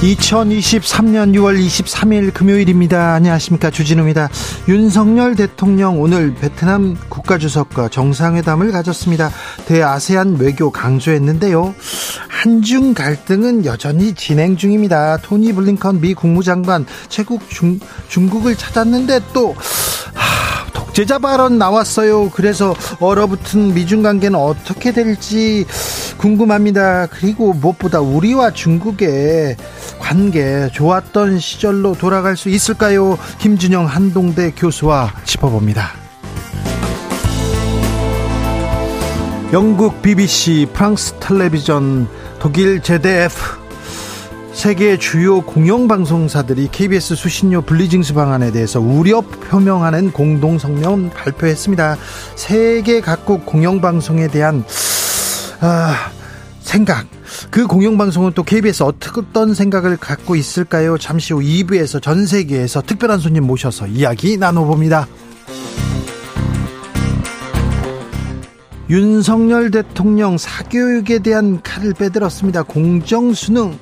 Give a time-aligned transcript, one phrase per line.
[0.00, 3.14] 2023년 6월 23일 금요일입니다.
[3.14, 3.70] 안녕하십니까.
[3.70, 4.28] 주진우입니다.
[4.68, 9.30] 윤석열 대통령 오늘 베트남 국가주석과 정상회담을 가졌습니다.
[9.66, 11.74] 대아세안 외교 강조했는데요.
[12.28, 15.16] 한중 갈등은 여전히 진행 중입니다.
[15.16, 19.56] 토니 블링컨 미 국무장관 최국 중, 중국을 찾았는데 또
[20.98, 22.28] 독재자 발언 나왔어요.
[22.30, 25.64] 그래서 얼어붙은 미중 관계는 어떻게 될지
[26.16, 27.06] 궁금합니다.
[27.06, 29.56] 그리고 무엇보다 우리와 중국의
[30.00, 33.16] 관계 좋았던 시절로 돌아갈 수 있을까요?
[33.38, 35.92] 김준영 한동대 교수와 짚어봅니다.
[39.52, 42.08] 영국 BBC, 프랑스 텔레비전,
[42.40, 43.67] 독일 ZDF
[44.58, 51.96] 세계 주요 공영방송사들이 KBS 수신료 분리징수 방안에 대해서 우려 표명하는 공동 성명 발표했습니다.
[52.34, 54.64] 세계 각국 공영방송에 대한
[55.60, 56.10] 아,
[56.58, 57.06] 생각.
[57.52, 60.98] 그 공영방송은 또 KBS 어떤 생각을 갖고 있을까요?
[60.98, 65.06] 잠시 후 2부에서 전 세계에서 특별한 손님 모셔서 이야기 나눠봅니다.
[68.90, 72.64] 윤석열 대통령 사교육에 대한 칼을 빼들었습니다.
[72.64, 73.78] 공정수능.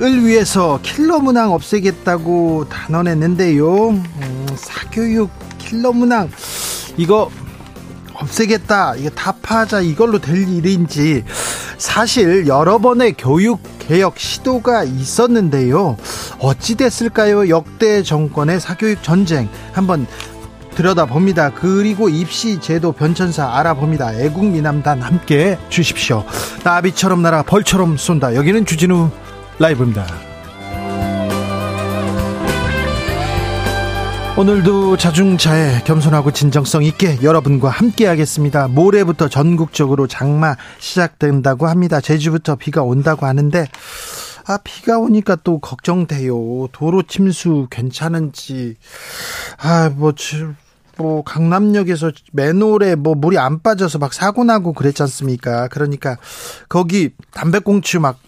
[0.00, 3.90] 을 위해서 킬러 문항 없애겠다고 단언했는데요.
[3.90, 6.30] 음, 사교육 킬러 문항
[6.96, 7.30] 이거
[8.14, 8.96] 없애겠다.
[8.96, 11.24] 이거 타파하자 이걸로 될 일인지
[11.78, 15.96] 사실 여러 번의 교육 개혁 시도가 있었는데요.
[16.38, 17.48] 어찌 됐을까요?
[17.48, 20.06] 역대 정권의 사교육 전쟁 한번
[20.74, 21.50] 들여다봅니다.
[21.50, 24.14] 그리고 입시 제도 변천사 알아봅니다.
[24.14, 26.24] 애국미남단 함께 주십시오.
[26.64, 28.34] 나비처럼 날아 벌처럼 쏜다.
[28.34, 29.10] 여기는 주진우
[29.58, 30.06] 라이브입니다.
[34.36, 38.66] 오늘도 자중차에 겸손하고 진정성 있게 여러분과 함께 하겠습니다.
[38.66, 42.00] 모레부터 전국적으로 장마 시작된다고 합니다.
[42.00, 43.66] 제주부터 비가 온다고 하는데
[44.46, 46.68] 아 비가 오니까 또 걱정돼요.
[46.72, 48.76] 도로 침수 괜찮은지
[49.58, 50.12] 아 뭐
[50.98, 55.68] 뭐 강남역에서 맨홀에 뭐 물이 안 빠져서 막 사고 나고 그랬지 않습니까?
[55.68, 56.16] 그러니까
[56.68, 58.18] 거기 담배꽁초 막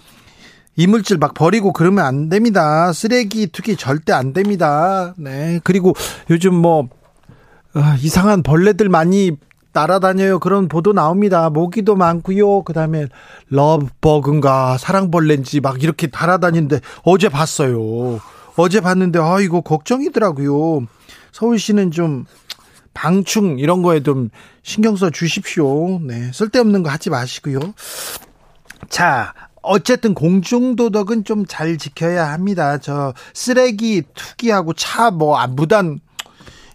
[0.77, 2.93] 이물질 막 버리고 그러면 안 됩니다.
[2.93, 5.15] 쓰레기 투기 절대 안 됩니다.
[5.17, 5.61] 네.
[5.65, 5.95] 그리고
[6.31, 6.89] 요즘 뭐,
[7.75, 9.37] 어, 이상한 벌레들 많이
[9.73, 10.39] 날아다녀요.
[10.39, 11.51] 그런 보도 나옵니다.
[11.51, 12.63] 모기도 많고요.
[12.63, 13.09] 그다음에
[13.49, 18.21] 러브버그인가 사랑벌레인지 막 이렇게 날아다니는데 어제 봤어요.
[18.57, 20.87] 어제 봤는데 아 이거 걱정이더라고요.
[21.33, 22.25] 서울시는 좀
[22.95, 24.31] 방충 이런 거에 좀
[24.63, 25.99] 신경 써 주십시오.
[26.01, 26.31] 네.
[26.33, 27.59] 쓸데없는 거 하지 마시고요.
[28.89, 29.35] 자,
[29.65, 32.79] 어쨌든 공중도덕은 좀 잘 지켜야 합니다.
[32.79, 36.01] 저 쓰레기 투기하고 차뭐 무단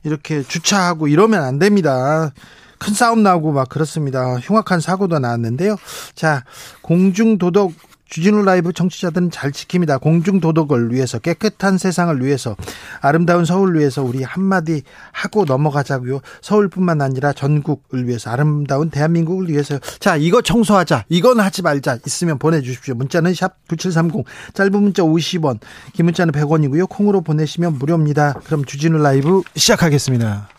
[0.04, 2.32] 이렇게 주차하고 이러면 안 됩니다.
[2.78, 4.38] 큰 싸움 나고 막 그렇습니다.
[4.40, 5.76] 흉악한 사고도 나왔는데요.
[6.16, 6.46] 자,
[6.82, 7.74] 공중도덕
[8.10, 10.02] 주진우 라이브 청취자들은 잘 지킵니다.
[10.02, 12.56] 공중 도덕을 위해서 깨끗한 세상을 위해서
[13.02, 14.82] 아름다운 서울을 위해서 우리 한마디
[15.12, 16.20] 하고 넘어가자고요.
[16.42, 22.96] 서울뿐만 아니라 전국을 위해서 아름다운 대한민국을 위해서 자 이거 청소하자 이건 하지 말자 있으면 보내주십시오.
[22.96, 25.60] 문자는 샵 9730 짧은 문자 50원
[25.94, 26.90] 긴 문자는 100원이고요.
[26.90, 28.34] 콩으로 보내시면 무료입니다.
[28.46, 30.59] 그럼 주진우 라이브 시작하겠습니다.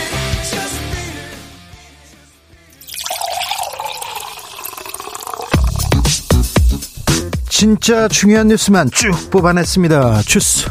[7.61, 10.23] 진짜 중요한 뉴스만 쭉 뽑아냈습니다.
[10.23, 10.67] 주스.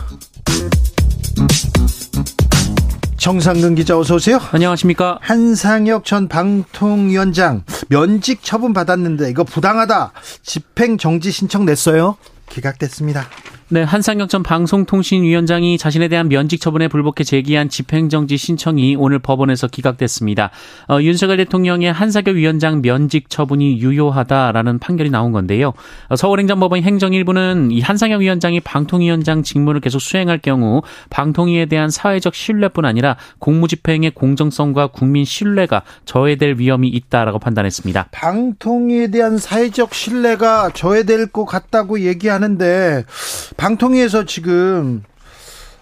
[3.17, 4.41] 정상근 기자 어서 오세요.
[4.51, 5.21] 안녕하십니까.
[5.23, 10.11] 한상혁 전 방통위원장 면직 처분 받았는데 이거 부당하다.
[10.43, 12.17] 집행 정지 신청 냈어요.
[12.49, 13.29] 기각됐습니다.
[13.73, 20.51] 네, 한상혁 전 방송통신위원장이 자신에 대한 면직 처분에 불복해 제기한 집행정지 신청이 오늘 법원에서 기각됐습니다.
[20.89, 25.73] 어, 윤석열 대통령의 한상혁 위원장 면직 처분이 유효하다라는 판결이 나온 건데요.
[26.09, 32.85] 어, 서울행정법원 행정일부는 이 한상혁 위원장이 방통위원장 직무를 계속 수행할 경우 방통위에 대한 사회적 신뢰뿐
[32.85, 38.09] 아니라 공무집행의 공정성과 국민 신뢰가 저해될 위험이 있다라고 판단했습니다.
[38.11, 43.05] 방통위에 대한 사회적 신뢰가 저해될 것 같다고 얘기하는데
[43.61, 45.03] 방통위에서 지금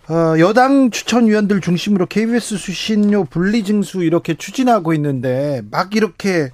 [0.08, 6.50] 어, 여당 추천위원들 중심으로 KBS 수신료 분리징수 이렇게 추진하고 있는데 막 이렇게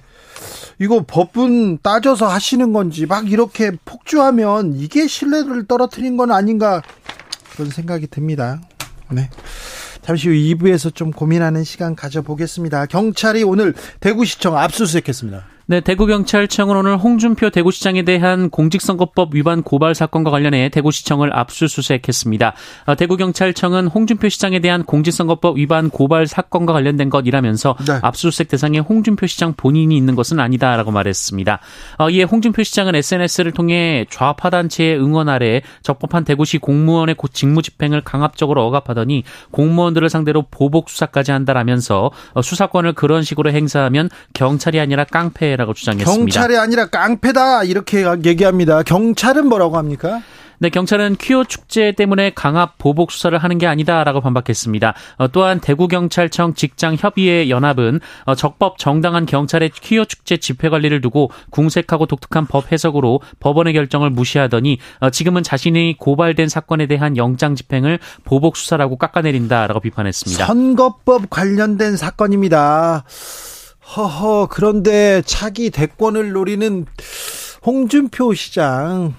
[0.77, 6.83] 이거 법은 따져서 하시는 건지 막 이렇게 폭주하면 이게 신뢰를 떨어뜨린 건 아닌가
[7.53, 8.61] 그런 생각이 듭니다.
[9.09, 9.31] 네.
[10.03, 12.85] 잠시 후 2부에서 좀 고민하는 시간 가져보겠습니다.
[12.85, 15.54] 경찰이 오늘 대구시청 압수수색했습니다.
[15.67, 22.53] 네, 대구경찰청은 오늘 홍준표 대구시장에 대한 공직선거법 위반 고발 사건과 관련해 대구시청을 압수수색했습니다.
[22.85, 27.97] 어, 대구경찰청은 홍준표 시장에 대한 공직선거법 위반 고발 사건과 관련된 것이라면서 네.
[28.03, 31.59] 압수수색 대상에 홍준표 시장 본인이 있는 것은 아니다라고 말했습니다.
[31.97, 38.01] 어, 이에 홍준표 시장은 SNS를 통해 좌파 단체의 응원 아래 적법한 대구시 공무원의 직무 집행을
[38.01, 45.54] 강압적으로 억압하더니 공무원들을 상대로 보복 수사까지 한다라면서 어, 수사권을 그런 식으로 행사하면 경찰이 아니라 깡패
[45.55, 46.15] 깡패라고 주장했습니다.
[46.15, 48.83] 경찰이 아니라 깡패다 이렇게 얘기합니다.
[48.83, 50.21] 경찰은 뭐라고 합니까?
[50.57, 54.93] 네, 경찰은 퀴어 축제 때문에 강압 보복 수사를 하는 게 아니다라고 반박했습니다.
[55.17, 62.05] 어, 또한 대구경찰청 직장협의회 연합은 어, 적법 정당한 경찰의 퀴어 축제 집회 관리를 두고 궁색하고
[62.05, 68.55] 독특한 법 해석으로 법원의 결정을 무시하더니 어, 지금은 자신이 고발된 사건에 대한 영장 집행을 보복
[68.55, 70.45] 수사라고 깎아내린다라고 비판했습니다.
[70.45, 73.03] 선거법 관련된 사건입니다.
[73.85, 76.85] 허허, 그런데 차기 대권을 노리는
[77.65, 79.13] 홍준표 시장,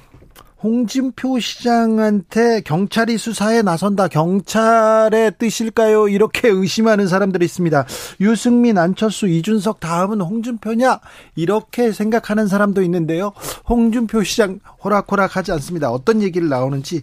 [0.62, 4.08] 홍준표 시장한테 경찰이 수사에 나선다.
[4.08, 6.08] 경찰의 뜻일까요?
[6.08, 7.86] 이렇게 의심하는 사람들이 있습니다.
[8.20, 11.00] 유승민, 안철수, 이준석 다음은 홍준표냐?
[11.36, 13.32] 이렇게 생각하는 사람도 있는데요.
[13.68, 15.90] 홍준표 시장 호락호락하지 않습니다.
[15.90, 17.02] 어떤 얘기를 나오는지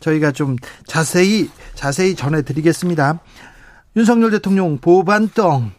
[0.00, 0.56] 저희가 좀
[0.86, 3.20] 자세히 자세히 전해드리겠습니다.
[3.96, 5.70] 윤석열 대통령 보반덩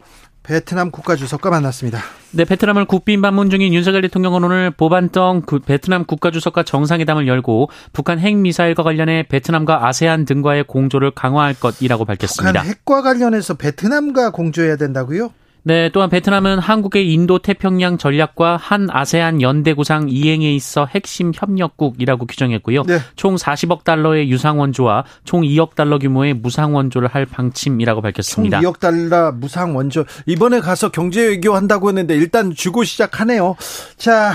[0.46, 1.98] 베트남 국가주석과 만났습니다.
[2.30, 8.84] 네, 베트남을 국빈 방문 중인 윤석열 대통령은 오늘 보반덩 베트남 국가주석과 정상회담을 열고 북한 핵미사일과
[8.84, 12.62] 관련해 베트남과 아세안 등과의 공조를 강화할 것이라고 밝혔습니다.
[12.62, 15.32] 북한 핵과 관련해서 베트남과 공조해야 된다고요?
[15.66, 22.24] 네, 또한 베트남은 한국의 인도 태평양 전략과 한 아세안 연대 구상 이행에 있어 핵심 협력국이라고
[22.26, 22.84] 규정했고요.
[22.84, 23.00] 네.
[23.16, 28.60] 총 40억 달러의 유상 원조와 총 2억 달러 규모의 무상 원조를 할 방침이라고 밝혔습니다.
[28.60, 33.56] 총 2억 달러 무상 원조 이번에 가서 경제 외교 한다고 했는데 일단 주고 시작하네요.
[33.96, 34.34] 자,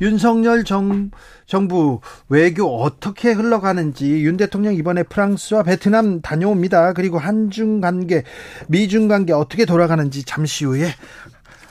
[0.00, 1.10] 윤석열 정
[1.46, 6.92] 정부 외교 어떻게 흘러가는지 윤 대통령 이번에 프랑스와 베트남 다녀옵니다.
[6.94, 8.24] 그리고 한중 관계,
[8.68, 10.88] 미중 관계 어떻게 돌아가는지 잠시 후에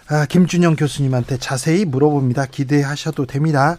[0.10, 2.48] 아, 김준영 교수님한테 자세히 물어봅니다.
[2.48, 3.78] 기대하셔도 됩니다.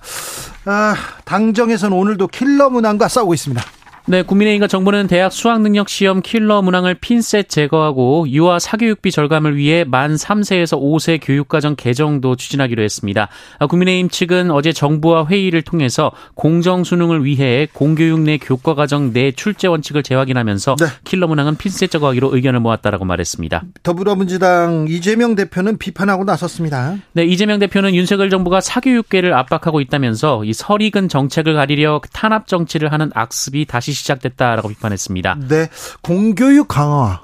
[0.65, 0.95] 아,
[1.25, 3.63] 당정에서는 오늘도 킬러 문항과 싸우고 있습니다.
[4.07, 10.17] 네, 국민의힘과 정부는 대학 수학능력 시험 킬러 문항을 핀셋 제거하고 유아 사교육비 절감을 위해 만
[10.17, 13.29] 3세에서 5세 교육과정 개정도 추진하기로 했습니다.
[13.59, 19.69] 아, 국민의힘 측은 어제 정부와 회의를 통해서 공정 수능을 위해 공교육 내 교과과정 내 출제
[19.69, 20.87] 원칙을 재확인하면서 네.
[21.05, 23.63] 킬러 문항은 핀셋 제거하기로 의견을 모았다라고 말했습니다.
[23.83, 26.99] 더불어민주당 이재명 대표는 비판하고 나섰습니다.
[27.15, 33.11] 네, 이재명 대표는 윤석열 정부가 사교육계를 압박하고 있다면서 이 설익은 정책을 가리려 탄압 정치를 하는
[33.15, 35.39] 악습이 다시 시작됐다라고 비판했습니다.
[35.49, 35.69] 네.
[36.03, 37.23] 공교육 강화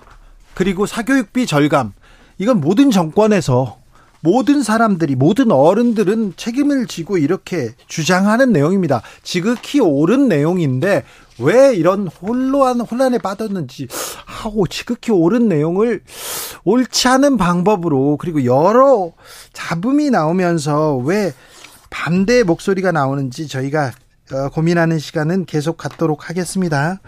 [0.55, 1.93] 그리고 사교육비 절감
[2.39, 3.79] 이건 모든 정권에서
[4.23, 9.03] 모든 사람들이 모든 어른들은 책임을 지고 이렇게 주장하는 내용입니다.
[9.23, 11.05] 지극히 옳은 내용인데
[11.39, 13.89] 왜 이런 혼란 혼란에 빠졌는지
[14.27, 16.03] 하고 지극히 옳은 내용을
[16.65, 19.13] 옳지 않은 방법으로 그리고 여러
[19.55, 21.33] 잡음이 나오면서 왜
[21.89, 23.91] 반대 목소리가 나오는지 저희가 어,
[24.53, 27.01] 고민하는 시간은 계속 갖도록 하겠습니다.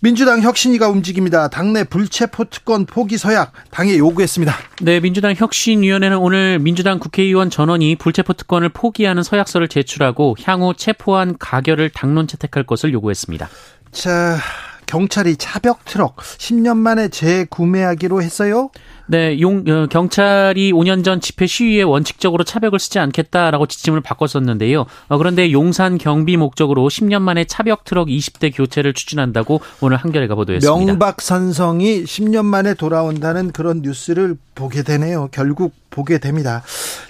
[0.00, 1.48] 민주당 혁신위가 움직입니다.
[1.48, 4.54] 당내 불체포 특권 포기 서약 당에 요구했습니다.
[4.82, 11.90] 네, 민주당 혁신위원회는 오늘 민주당 국회의원 전원이 불체포 특권을 포기하는 서약서를 제출하고 향후 체포한 가결을
[11.90, 13.48] 당론 채택할 것을 요구했습니다.
[13.90, 14.38] 자,
[14.86, 18.70] 경찰이 차벽 트럭 10년 만에 재구매하기로 했어요?
[19.10, 24.84] 네, 용, 어, 경찰이 5년 전 집회 시위에 원칙적으로 차벽을 쓰지 않겠다라고 지침을 바꿨었는데요.
[25.08, 30.92] 어, 그런데 용산 경비 목적으로 10년 만에 차벽 트럭 20대 교체를 추진한다고 오늘 한겨레가 보도했습니다.
[30.92, 35.28] 명박산성이 10년 만에 돌아온다는 그런 뉴스를 보게 되네요.
[35.32, 36.62] 결국 보게 됩니다.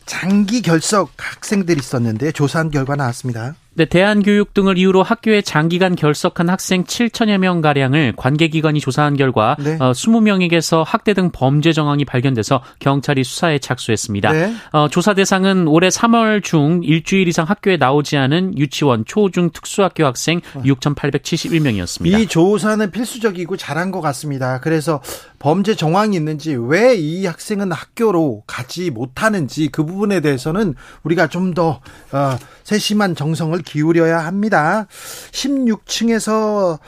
[0.07, 3.55] 장기 결석 학생들이 있었는데 조사한 결과 나왔습니다.
[3.75, 9.76] 네, 대한교육 등을 이유로 학교에 장기간 결석한 학생 7천여 명 가량을 관계기관이 조사한 결과 네.
[9.78, 14.33] 어, 20명에게서 학대 등 범죄 정 황이 발견돼서 경찰이 수사에 착수했습니다.
[14.33, 14.54] 네.
[14.73, 20.40] 어, 조사 대상은 올해 3월 중 일주일 이상 학교에 나오지 않은 유치원, 초중 특수학교 학생
[20.54, 22.21] 6,871명이었습니다.
[22.21, 24.61] 이 조사는 필수적이고 잘한 것 같습니다.
[24.61, 25.00] 그래서
[25.38, 31.80] 범죄 정황이 있는지 왜 이 학생은 학교로 가지 못하는지 그 부분에 대해서는 우리가 좀더
[32.12, 34.87] 어, 세심한 정성을 기울여야 합니다.
[35.33, 36.78] 16층에서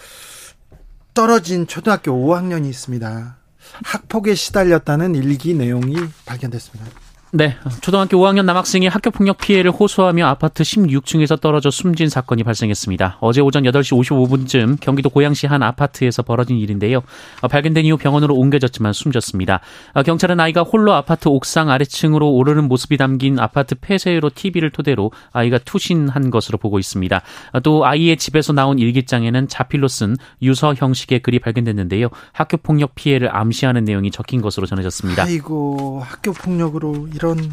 [1.14, 3.36] 떨어진 초등학교 5학년이 있습니다.
[3.84, 5.96] 학폭에 시달렸다는 일기 내용이
[6.26, 6.90] 발견됐습니다.
[7.32, 7.54] 네.
[7.80, 13.18] 초등학교 5학년 남학생이 학교 폭력 피해를 호소하며 아파트 16층에서 떨어져 숨진 사건이 발생했습니다.
[13.20, 17.02] 어제 오전 8시 55분쯤 경기도 고양시 한 아파트에서 벌어진 일인데요.
[17.40, 19.60] 어, 발견된 이후 병원으로 옮겨졌지만 숨졌습니다.
[19.94, 25.58] 어, 경찰은 아이가 홀로 아파트 옥상 아래층으로 오르는 모습이 담긴 아파트 폐쇄로 TV를 토대로 아이가
[25.58, 27.22] 투신한 것으로 보고 있습니다.
[27.52, 32.08] 어, 또 아이의 집에서 나온 일기장에는 자필로 쓴 유서 형식의 글이 발견됐는데요.
[32.32, 35.22] 학교 폭력 피해를 암시하는 내용이 적힌 것으로 전해졌습니다.
[35.22, 37.52] 아이고 학교 폭력으로 이런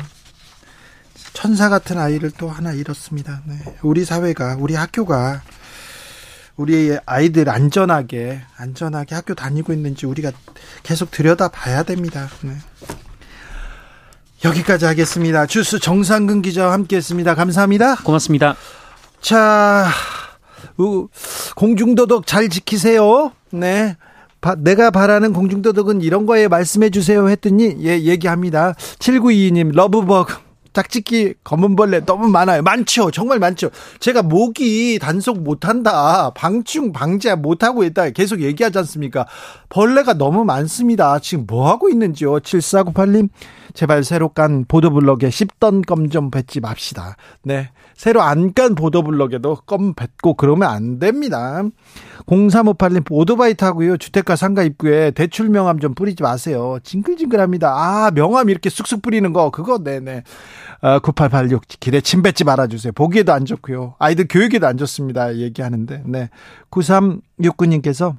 [1.34, 3.42] 천사 같은 아이를 또 하나 잃었습니다.
[3.46, 3.58] 네.
[3.82, 5.42] 우리 사회가, 우리 학교가
[6.56, 10.32] 우리 아이들 안전하게, 안전하게 학교 다니고 있는지 우리가
[10.84, 12.30] 계속 들여다 봐야 됩니다.
[12.42, 12.54] 네.
[14.46, 15.46] 여기까지 하겠습니다.
[15.48, 17.36] 주스 정상근 기자와 함께 했습니다.
[17.36, 17.98] 감사합니다.
[17.98, 18.56] 고맙습니다.
[19.20, 19.90] 자,
[21.58, 23.34] 공중도덕 잘 지키세요.
[23.52, 23.98] 네.
[24.42, 28.74] 바, 내가 바라는 공중도덕은 이런 거에 말씀해 주세요 했더니 예 얘기합니다.
[29.00, 32.62] 7922님 러브버그 짝짓기 검은벌레 너무 많아요.
[32.62, 33.10] 많죠.
[33.10, 33.72] 정말 많죠.
[34.00, 36.30] 제가 모기 단속 못한다.
[36.36, 38.12] 방충 방제 못하고 있다.
[38.12, 39.26] 계속 얘기하지 않습니까?
[39.70, 41.18] 벌레가 너무 많습니다.
[41.18, 42.42] 지금 뭐 하고 있는지요?
[42.42, 43.30] 7498님.
[43.78, 47.16] 제발 새로 깐 보도블럭에 씹던 껌 좀 뱉지 맙시다.
[47.44, 47.70] 네.
[47.96, 51.62] 새로 안 깐 보도블럭에도 껌 뱉고 그러면 안 됩니다.
[52.26, 53.98] 0358님 오토바이 타고요.
[53.98, 56.80] 주택가 상가 입구에 대출 명함 좀 뿌리지 마세요.
[56.82, 57.70] 징글징글합니다.
[57.70, 60.24] 아, 명함 이렇게 쑥쑥 뿌리는 거 그거 네네.
[60.82, 62.92] 어, 9886 길에 침 뱉지 말아 주세요.
[62.94, 63.94] 보기에도 안 좋고요.
[64.00, 65.36] 아이들 교육에도 안 좋습니다.
[65.38, 66.02] 얘기하는데.
[66.08, 66.30] 네.
[66.72, 68.16] 9369님께서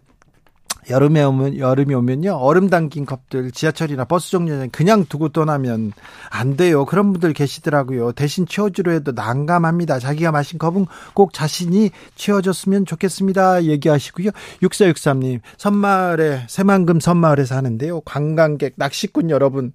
[0.91, 5.93] 여름에 오면 여름이 오면요 얼음 담긴 컵들 지하철이나 버스 정류장 그냥 두고 떠나면
[6.31, 12.87] 안 돼요 그런 분들 계시더라고요 대신 치워주려 해도 난감합니다 자기가 마신 컵은 꼭 자신이 치워줬으면
[12.87, 14.31] 좋겠습니다 얘기하시고요
[14.63, 19.73] 6463님 선마을에 새만금 선마을에 사는데요 관광객 낚시꾼 여러분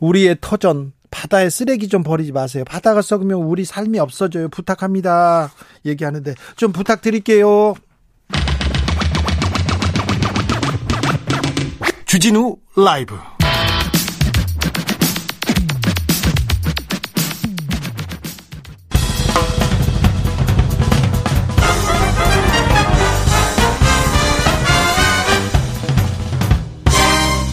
[0.00, 2.64] 우리의 터전 바다에 쓰레기 좀 버리지 마세요.
[2.64, 4.48] 바다가 썩으면 우리 삶이 없어져요.
[4.48, 5.50] 부탁합니다.
[5.86, 7.74] 얘기하는데 좀 부탁드릴게요.
[12.16, 13.14] 주진우 라이브.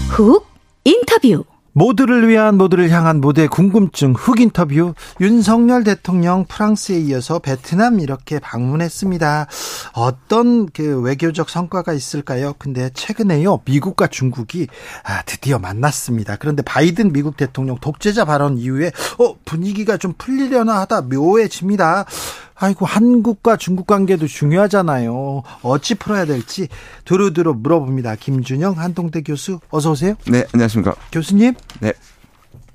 [0.07, 0.47] 훅
[0.85, 1.43] 인터뷰
[1.73, 9.47] 모두를 위한 모두를 향한 모두의 궁금증 흑 인터뷰 윤석열 대통령 프랑스에 이어서 베트남 이렇게 방문했습니다.
[9.93, 12.53] 어떤 그 외교적 성과가 있을까요?
[12.59, 14.67] 근데 최근에요 미국과 중국이
[15.03, 16.35] 아, 드디어 만났습니다.
[16.37, 22.05] 그런데 바이든 미국 대통령 독재자 발언 이후에 어 분위기가 좀 풀리려나 하다 묘해집니다.
[22.55, 25.43] 아이고 한국과 중국 관계도 중요하잖아요.
[25.63, 26.67] 어찌 풀어야 될지
[27.05, 28.15] 두루두루 물어봅니다.
[28.15, 30.15] 김준영 한동대 교수 어서 오세요.
[30.27, 30.95] 네, 안녕하십니까.
[31.11, 31.53] 교수님.
[31.79, 31.93] 네.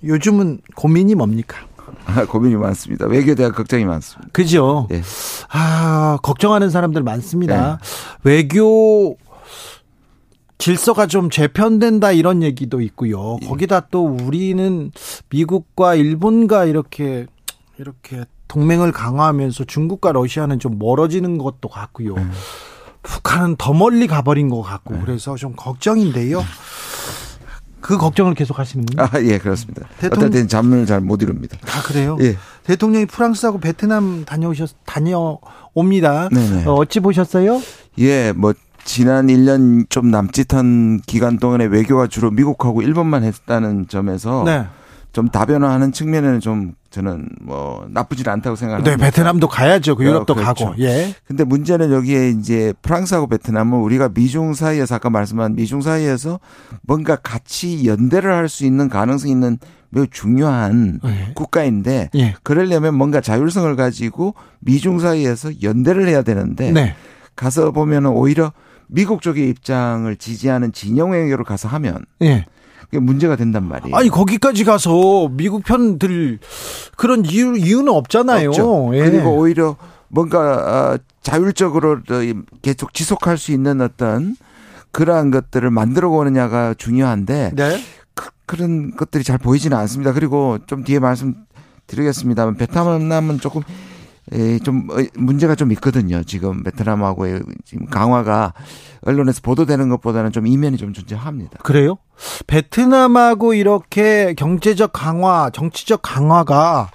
[0.04, 1.58] 요즘은 고민이 뭡니까?
[2.06, 3.06] 아, 고민이 많습니다.
[3.06, 4.28] 외교에 대한 걱정이 많습니다.
[4.32, 4.86] 그죠?
[4.90, 5.02] 네.
[5.50, 7.78] 아, 걱정하는 사람들 많습니다.
[7.80, 8.30] 네.
[8.30, 9.16] 외교
[10.58, 13.38] 질서가 좀 재편된다 이런 얘기도 있고요.
[13.42, 13.46] 예.
[13.46, 14.90] 거기다 또 우리는
[15.30, 17.26] 미국과 일본과 이렇게
[17.78, 22.14] 이렇게 동맹을 강화하면서 중국과 러시아는 좀 멀어지는 것도 같고요.
[22.14, 22.32] 음.
[23.02, 25.02] 북한은 더 멀리 가버린 것 같고 음.
[25.04, 26.42] 그래서 좀 걱정인데요.
[27.80, 29.02] 그 걱정을 계속 하시는 군요.
[29.02, 29.86] 아, 예, 그렇습니다.
[29.98, 30.18] 대통령...
[30.18, 31.56] 어떨 때는 잠을 잘 못 이룹니다.
[31.66, 32.18] 아, 그래요?
[32.20, 32.36] 예.
[32.64, 36.28] 대통령이 프랑스하고 베트남 다녀오셨, 다녀옵니다.
[36.30, 36.64] 네네.
[36.66, 37.62] 어, 어찌 보셨어요?
[37.98, 38.52] 예, 뭐,
[38.84, 44.66] 지난 1년 좀 남짓한 기간 동안에 외교가 주로 미국하고 일본만 했다는 점에서 네.
[45.12, 48.96] 좀 다변화하는 측면에는 좀 저는 뭐 나쁘지 않다고 생각합니다.
[48.96, 49.96] 네, 베트남도 가야죠.
[49.96, 50.66] 그 유럽도 어, 그렇죠.
[50.66, 50.82] 가고.
[50.82, 51.14] 예.
[51.26, 56.40] 근데 문제는 여기에 이제 프랑스하고 베트남은 우리가 미중 사이에서 아까 말씀한 미중 사이에서
[56.82, 59.58] 뭔가 같이 연대를 할 수 있는 가능성이 있는
[59.90, 61.32] 매우 중요한 예.
[61.34, 62.34] 국가인데 예.
[62.42, 66.94] 그러려면 뭔가 자율성을 가지고 미중 사이에서 연대를 해야 되는데 네.
[67.36, 68.52] 가서 보면은 오히려
[68.88, 72.46] 미국 쪽의 입장을 지지하는 진영 외교를 가서 하면 예.
[72.90, 73.94] 그게 문제가 된단 말이에요.
[73.94, 76.38] 아니 거기까지 가서 미국 편들
[76.96, 78.52] 그런 이유 이유는 없잖아요.
[78.94, 79.10] 예.
[79.10, 79.76] 그리고 오히려
[80.08, 82.00] 뭔가 어, 자율적으로
[82.62, 84.36] 계속 지속할 수 있는 어떤
[84.92, 87.80] 그러한 것들을 만들어 오느냐가 중요한데 네.
[88.14, 90.14] 그, 런 것들이 잘 보이지는 않습니다.
[90.14, 93.64] 그리고 좀 뒤에 말씀드리겠습니다만 베트남은 조금 에,
[94.64, 96.22] 좀 어, 문제가 좀 있거든요.
[96.24, 98.52] 지금 베트남하고의 지금 강화가
[99.02, 101.58] 언론에서 보도되는 것보다는 좀 이면이 좀 존재합니다.
[101.62, 101.98] 그래요?
[102.46, 106.90] 베트남하고 이렇게 경제적 강화, 정치적 강화가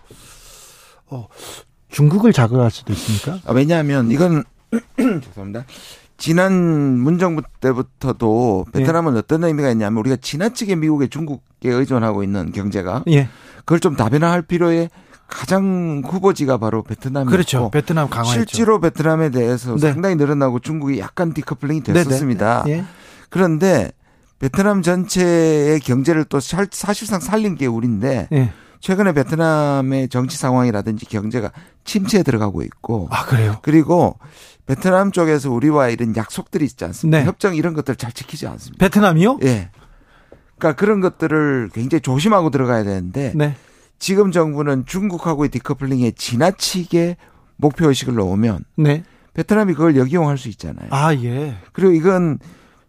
[1.07, 1.27] 어,
[1.89, 3.39] 중국을 자극할 수도 있습니까?
[3.47, 4.43] 아, 왜냐하면 이건
[4.97, 5.65] 죄송합니다.
[6.17, 6.53] 지난
[6.99, 9.19] 문정부 때부터도 베트남은 예.
[9.19, 13.27] 어떤 의미가 있냐면 우리가 지나치게 미국의 중국에 의존하고 있는 경제가 예.
[13.59, 14.89] 그걸 좀 다변화할 필요에
[15.33, 17.71] 가장 후보지가 바로 베트남이었고 그렇죠.
[17.71, 19.91] 베트남 강화 실제로 베트남에 대해서 네.
[19.91, 22.03] 상당히 늘어나고 중국이 약간 디커플링이 네, 네.
[22.03, 22.63] 됐었습니다.
[22.67, 22.77] 네.
[22.77, 22.85] 네.
[23.29, 23.91] 그런데
[24.37, 28.53] 베트남 전체의 경제를 또 사실상 살린 게 우리인데 예.
[28.79, 31.51] 최근에 베트남의 정치 상황이라든지 경제가
[31.83, 33.57] 침체에 들어가고 있고 아 그래요?
[33.63, 34.19] 그리고
[34.65, 37.19] 베트남 쪽에서 우리와 이런 약속들이 있지 않습니까?
[37.19, 37.25] 네.
[37.25, 38.85] 협정 이런 것들 잘 지키지 않습니다.
[38.85, 39.39] 베트남이요?
[39.43, 39.69] 예.
[40.57, 43.55] 그러니까 그런 것들을 굉장히 조심하고 들어가야 되는데 네.
[44.03, 47.15] 지금 정부는 중국하고의 디커플링에 지나치게
[47.55, 49.05] 목표 의식을 놓으면 네.
[49.33, 50.89] 베트남이 그걸 역이용할 수 있잖아요.
[50.89, 51.55] 아 예.
[51.71, 52.37] 그리고 이건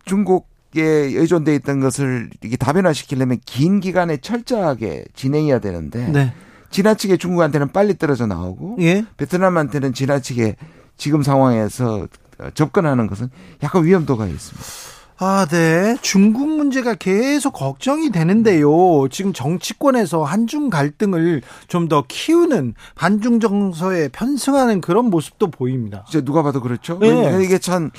[0.07, 6.35] 중국에 의존돼 있던 것을 이게 다변화시키려면 긴 기간에 철저하게 진행해야 되는데 네.
[6.71, 9.07] 지나치게 중국한테는 빨리 떨어져 나오고 예?
[9.17, 10.57] 베트남한테는 지나치게
[10.97, 12.09] 지금 상황에서
[12.55, 13.31] 접근하는 것은
[13.63, 14.94] 약간 위험도가 있습니다.
[15.19, 15.97] 아, 네.
[16.03, 19.07] 중국 문제가 계속 걱정이 되는데요.
[19.11, 26.05] 지금 정치권에서 한중 갈등을 좀 더 키우는 반중 정서에 편승하는 그런 모습도 보입니다.
[26.09, 26.99] 이제 누가 봐도 그렇죠.
[26.99, 27.45] 네.
[27.45, 27.91] 이게 참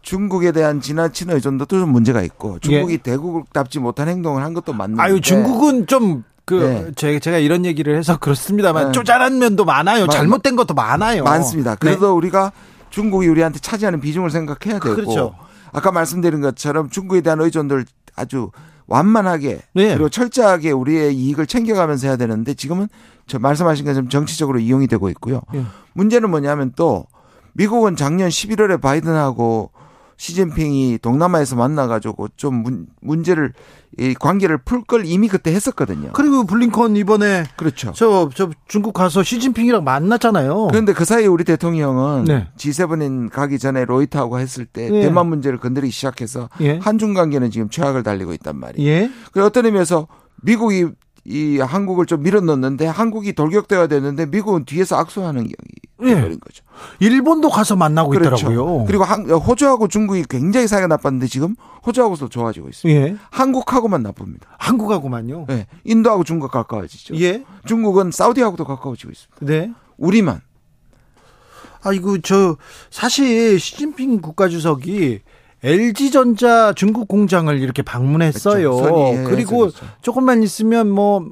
[0.00, 2.96] 중국에 대한 지나친 의존도도 좀 문제가 있고 중국이 예.
[2.96, 5.02] 대국답지 못한 행동을 한 것도 맞는데.
[5.02, 7.18] 아유, 중국은 좀 그, 네.
[7.20, 8.92] 제가 이런 얘기를 해서 그렇습니다만, 네.
[8.92, 10.06] 쪼잔한 면도 많아요.
[10.06, 11.24] 잘못된 것도 많아요.
[11.24, 11.74] 많습니다.
[11.74, 12.12] 그래도 네.
[12.12, 12.52] 우리가
[12.90, 14.94] 중국이 우리한테 차지하는 비중을 생각해야 되고.
[14.94, 15.34] 그렇죠.
[15.72, 18.50] 아까 말씀드린 것처럼 중국에 대한 의존도를 아주
[18.86, 19.88] 완만하게 네.
[19.94, 22.88] 그리고 철저하게 우리의 이익을 챙겨가면서 해야 되는데 지금은
[23.26, 25.42] 저 말씀하신 것처럼 정치적으로 이용이 되고 있고요.
[25.52, 25.64] 네.
[25.94, 27.06] 문제는 뭐냐면 또
[27.54, 29.70] 미국은 작년 11월에 바이든하고
[30.16, 33.52] 시진핑이 동남아에서 만나가지고 좀 문, 문제를
[33.98, 36.10] 이 관계를 풀 걸 이미 그때 했었거든요.
[36.12, 37.92] 그리고 블링컨 이번에 그렇죠.
[37.94, 40.68] 저, 저 중국 가서 시진핑이랑 만났잖아요.
[40.68, 42.48] 그런데 그 사이에 우리 대통령은 네.
[42.56, 45.00] G7인 가기 전에 로이터하고 했을 때 예.
[45.02, 46.78] 대만 문제를 건드리기 시작해서 예.
[46.78, 48.88] 한중 관계는 지금 최악을 달리고 있단 말이에요.
[48.88, 49.10] 예.
[49.32, 50.06] 그 어떤 의미에서
[50.42, 50.86] 미국이
[51.28, 56.20] 이 한국을 좀 밀어넣는데 한국이 돌격되어야 되는데 미국은 뒤에서 악수하는 경이 예.
[56.20, 56.62] 버린 거죠.
[57.00, 58.36] 일본도 가서 만나고 그렇죠.
[58.36, 58.84] 있더라고요.
[58.86, 63.00] 그리고 한, 호주하고 중국이 굉장히 사이가 나빴는데 지금 호주하고도 좋아지고 있습니다.
[63.00, 63.16] 예.
[63.30, 64.46] 한국하고만 나쁩니다.
[64.58, 65.46] 한국하고만요?
[65.48, 65.66] 네.
[65.84, 67.16] 인도하고 중국 가까워지죠.
[67.16, 67.44] 예.
[67.64, 69.36] 중국은 사우디하고도 가까워지고 있습니다.
[69.40, 69.72] 네.
[69.96, 70.42] 우리만.
[71.82, 72.56] 아 이거 저
[72.90, 75.20] 사실 시진핑 국가주석이
[75.66, 78.76] LG전자 중국 공장을 이렇게 방문했어요.
[78.76, 79.24] 그렇죠.
[79.28, 79.70] 그리고.
[80.00, 81.26] 조금만 있으면 뭐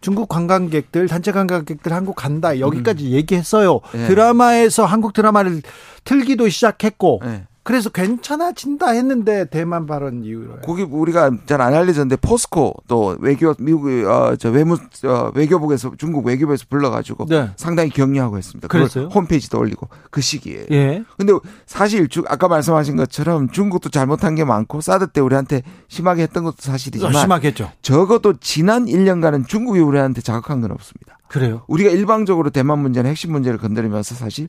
[0.00, 2.58] 중국 관광객들, 단체 관광객들 한국 간다.
[2.58, 3.10] 여기까지 음.
[3.12, 3.80] 얘기했어요.
[3.92, 4.06] 네.
[4.08, 5.62] 드라마에서 한국 드라마를
[6.04, 7.20] 틀기도 시작했고.
[7.24, 7.44] 네.
[7.64, 10.60] 그래서 괜찮아진다 했는데 대만 발언 이후로.
[10.60, 14.74] 거기 우리가 잘 안 알려졌는데 포스코 또 외교 미국 어저 외무
[15.04, 17.50] 어, 외교부에서 중국 외교부에서 불러가지고 네.
[17.56, 18.68] 상당히 격려하고 했습니다.
[18.68, 19.06] 그랬어요?
[19.06, 20.66] 홈페이지도 올리고 그 시기에.
[20.70, 21.02] 예.
[21.16, 21.32] 근데
[21.64, 26.56] 사실 주, 아까 말씀하신 것처럼 중국도 잘못한 게 많고 사드 때 우리한테 심하게 했던 것도
[26.60, 27.70] 사실이지만 심하게 했죠.
[27.80, 31.18] 적어도 지난 1년간은 중국이 우리한테 자극한 건 없습니다.
[31.28, 31.62] 그래요?
[31.68, 34.48] 우리가 일방적으로 대만 문제는 핵심 문제를 건드리면서 사실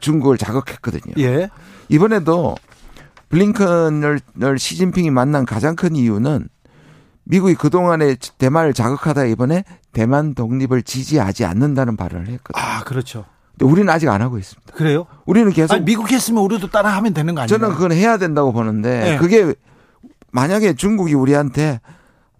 [0.00, 1.14] 중국을 자극했거든요.
[1.18, 1.50] 예.
[1.88, 2.54] 이번에도
[3.28, 4.20] 블링컨을
[4.58, 6.48] 시진핑이 만난 가장 큰 이유는
[7.24, 12.62] 미국이 그동안에 대만을 자극하다 이번에 대만 독립을 지지하지 않는다는 발언을 했거든요.
[12.62, 13.24] 아, 그렇죠.
[13.52, 14.72] 근데 우리는 아직 안 하고 있습니다.
[14.74, 15.06] 그래요?
[15.24, 17.58] 우리는 계속 아니, 미국 했으면 우리도 따라 하면 되는 거 아니에요?
[17.58, 19.16] 저는 그건 해야 된다고 보는데 네.
[19.18, 19.54] 그게
[20.32, 21.80] 만약에 중국이 우리한테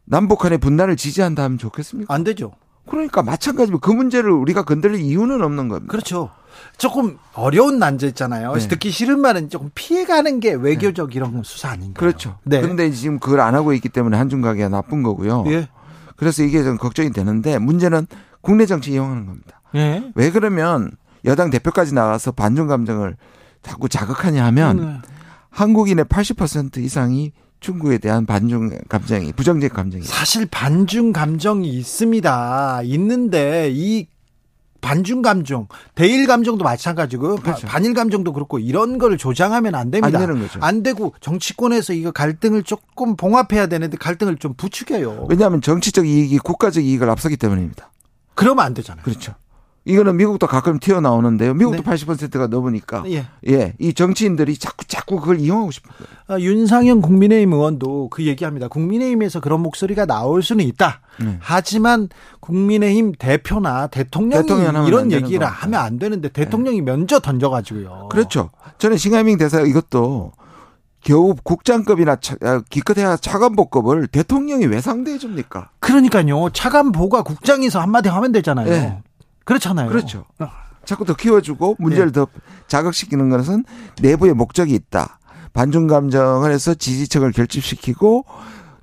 [0.04, 2.12] 남북한의 분단을 지지한다 하면 좋겠습니까?
[2.12, 2.52] 안 되죠.
[2.88, 5.90] 그러니까 마찬가지로 그 문제를 우리가 건드릴 이유는 없는 겁니다.
[5.90, 6.30] 그렇죠.
[6.76, 8.54] 조금 어려운 난제 있잖아요.
[8.54, 8.68] 네.
[8.68, 11.16] 듣기 싫은 말은 조금 피해가는 게 외교적 네.
[11.16, 11.94] 이런 수사 아닌가요?
[11.94, 12.38] 그렇죠.
[12.44, 12.60] 네.
[12.60, 15.44] 그런데 지금 그걸 안 하고 있기 때문에 한중 관계가 나쁜 거고요.
[15.48, 15.68] 예.
[16.16, 18.06] 그래서 이게 좀 걱정이 되는데 문제는
[18.40, 19.60] 국내 정치 이용하는 겁니다.
[19.74, 20.10] 예.
[20.14, 20.92] 왜 그러면
[21.24, 23.16] 여당 대표까지 나가서 반중 감정을
[23.62, 25.02] 자꾸 자극하냐 하면 음.
[25.50, 32.82] 한국인의 80% 이상이 중국에 대한 반중 감정이 부정적 감정이 사실 반중 감정이 있습니다.
[32.84, 34.06] 있는데 이
[34.84, 37.66] 반중 감정, 대일 감정도 마찬가지고 그렇죠.
[37.66, 40.18] 반일 감정도 그렇고 이런 걸 조장하면 안 됩니다.
[40.18, 40.60] 안 되는 거죠.
[40.62, 45.26] 안 되고 정치권에서 이거 갈등을 조금 봉합해야 되는데 갈등을 좀 부추겨요.
[45.30, 47.90] 왜냐하면 정치적 이익이 국가적 이익을 앞서기 때문입니다.
[48.34, 49.04] 그러면 안 되잖아요.
[49.04, 49.34] 그렇죠.
[49.86, 51.52] 이거는 미국도 가끔 튀어나오는데요.
[51.54, 51.90] 미국도 네.
[51.90, 53.04] 80%가 넘으니까.
[53.08, 53.26] 예.
[53.48, 53.74] 예.
[53.78, 56.08] 이 정치인들이 자꾸 자꾸 그걸 이용하고 싶은 거예요.
[56.26, 58.68] 아, 윤상현 국민의힘 의원도 그 얘기합니다.
[58.68, 61.00] 국민의힘에서 그런 목소리가 나올 수는 있다.
[61.20, 61.36] 네.
[61.40, 62.08] 하지만
[62.40, 66.90] 국민의힘 대표나 대통령이 이런 얘기를 하면 안 되는데 대통령이 네.
[66.90, 68.08] 먼저 던져가지고요.
[68.10, 68.50] 그렇죠.
[68.78, 70.32] 저는 싱하밍 대사 이것도
[71.02, 75.68] 겨우 국장급이나 차, 아, 기껏해야 차관보급을 대통령이 왜 상대해 줍니까?
[75.78, 76.48] 그러니까요.
[76.50, 78.70] 차관보가 국장에서 한마디 하면 되잖아요.
[78.70, 79.02] 네.
[79.44, 79.88] 그렇잖아요.
[79.88, 80.24] 그렇죠.
[80.38, 80.48] 어.
[80.84, 82.12] 자꾸 더 키워주고 문제를 네.
[82.12, 82.26] 더
[82.66, 83.64] 자극시키는 것은
[84.00, 85.18] 내부의 목적이 있다.
[85.52, 88.24] 반중 감정을 해서 지지층을 결집시키고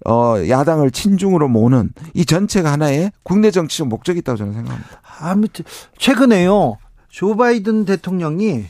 [0.08, 5.02] 어 야당을 친중으로 모는 이 전체가 하나의 국내 정치적 목적이 있다고 저는 생각합니다.
[5.20, 5.66] 아무튼
[5.98, 6.78] 최근에요.
[7.10, 8.66] 조 바이든 대통령이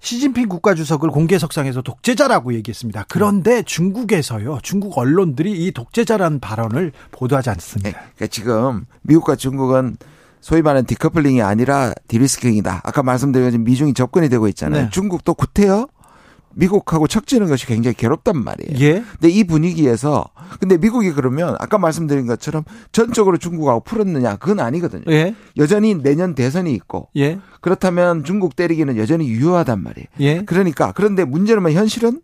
[0.00, 3.04] 시진핑 국가주석을 공개석상에서 독재자라고 얘기했습니다.
[3.08, 7.90] 그런데 중국에서요, 중국 언론들이 이 독재자라는 발언을 보도하지 않습니다.
[7.90, 9.96] 네, 그러니까 지금 미국과 중국은
[10.42, 12.82] 소위 말하는 디커플링이 아니라 디리스킹이다.
[12.84, 14.84] 아까 말씀드린 것처럼 미중이 접근이 되고 있잖아요.
[14.84, 14.90] 네.
[14.90, 15.86] 중국도 구태여
[16.54, 18.78] 미국하고 척지는 것이 굉장히 괴롭단 말이에요.
[18.80, 19.04] 예.
[19.12, 20.26] 근데 이 분위기에서
[20.60, 25.04] 근데 미국이 그러면 아까 말씀드린 것처럼 전적으로 중국하고 풀었느냐 그건 아니거든요.
[25.08, 25.34] 예.
[25.56, 27.38] 여전히 내년 대선이 있고 예.
[27.60, 30.06] 그렇다면 중국 때리기는 여전히 유효하단 말이에요.
[30.20, 30.44] 예.
[30.44, 32.20] 그러니까 그런데 문제는 뭐 현실은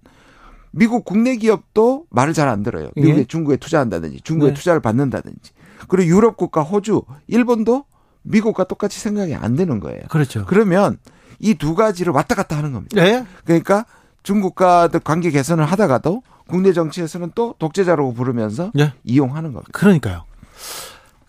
[0.73, 2.91] 미국 국내 기업도 말을 잘 안 들어요.
[2.97, 3.25] 미국에 예.
[3.25, 4.55] 중국에 투자한다든지 중국에 네.
[4.55, 5.53] 투자를 받는다든지
[5.89, 7.85] 그리고 유럽 국가 호주, 일본도
[8.23, 10.03] 미국과 똑같이 생각이 안 되는 거예요.
[10.09, 10.45] 그렇죠.
[10.47, 10.99] 그러면
[11.41, 13.03] 이 두 가지를 왔다 갔다 하는 겁니다.
[13.03, 13.25] 네.
[13.45, 13.87] 그러니까
[14.23, 18.93] 중국과 관계 개선을 하다가도 국내 정치에서는 또 독재자라고 부르면서 네.
[19.05, 19.71] 이용하는 겁니다.
[19.73, 20.25] 그러니까요.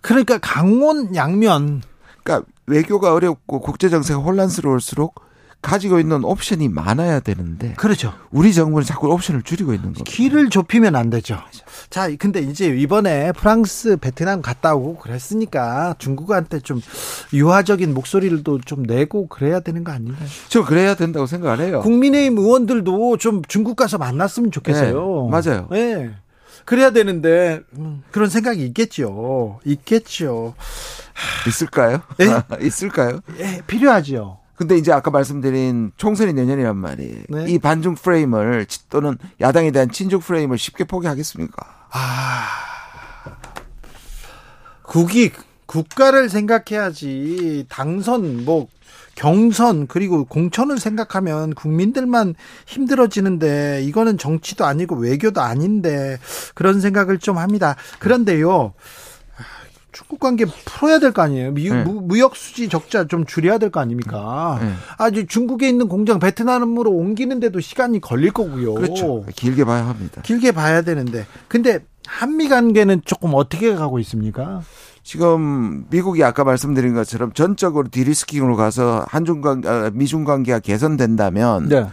[0.01, 1.81] 그러니까 강원 양면
[2.23, 5.21] 그러니까 외교가 어렵고 국제 정세가 혼란스러울수록
[5.61, 8.13] 가지고 있는 옵션이 많아야 되는데 그렇죠.
[8.31, 10.05] 우리 정부는 자꾸 옵션을 줄이고 있는 거죠.
[10.05, 11.37] 길을 좁히면 안 되죠.
[11.89, 16.81] 자, 근데 이제 이번에 프랑스, 베트남 갔다 오고 그랬으니까 중국한테 좀
[17.33, 20.27] 유화적인 목소리를도 좀 내고 그래야 되는 거 아닌가요?
[20.47, 21.81] 저 그래야 된다고 생각을 해요.
[21.81, 25.29] 국민의힘 의원들도 좀 중국 가서 만났으면 좋겠어요.
[25.29, 25.67] 네, 맞아요.
[25.71, 26.11] 네.
[26.63, 29.59] 그래야 되는데 음, 그런 생각이 있겠죠.
[29.65, 30.53] 있겠죠.
[31.47, 32.01] 있을까요?
[32.17, 32.27] 네?
[32.65, 33.19] 있을까요?
[33.39, 34.37] 예, 필요하죠.
[34.59, 37.23] 근데 이제 아까 말씀드린 총선이 내년이란 말이에요.
[37.29, 37.45] 네.
[37.47, 41.65] 이 반중 프레임을 또는 야당에 대한 친중 프레임을 쉽게 포기하겠습니까?
[41.91, 42.45] 아.
[44.83, 45.31] 국이
[45.65, 48.67] 국가를 생각해야지 당선 뭐
[49.15, 52.35] 경선 그리고 공천을 생각하면 국민들만
[52.67, 56.19] 힘들어지는데 이거는 정치도 아니고 외교도 아닌데
[56.53, 57.77] 그런 생각을 좀 합니다.
[57.99, 58.73] 그런데요.
[59.91, 61.51] 중국 관계 풀어야 될 거 아니에요.
[61.51, 61.83] 미, 네.
[61.83, 64.59] 무역 수지 적자 좀 줄여야 될 거 아닙니까?
[64.61, 64.71] 네.
[64.97, 68.75] 아주 중국에 있는 공장 베트남으로 옮기는데도 시간이 걸릴 거고요.
[68.75, 69.25] 그렇죠.
[69.35, 70.21] 길게 봐야 합니다.
[70.23, 71.25] 길게 봐야 되는데.
[71.47, 74.61] 근데 한미 관계는 조금 어떻게 가고 있습니까?
[75.03, 81.87] 지금 미국이 아까 말씀드린 것처럼 전적으로 디리스킹으로 가서 한중 관 아, 미중 관계가 개선된다면 네.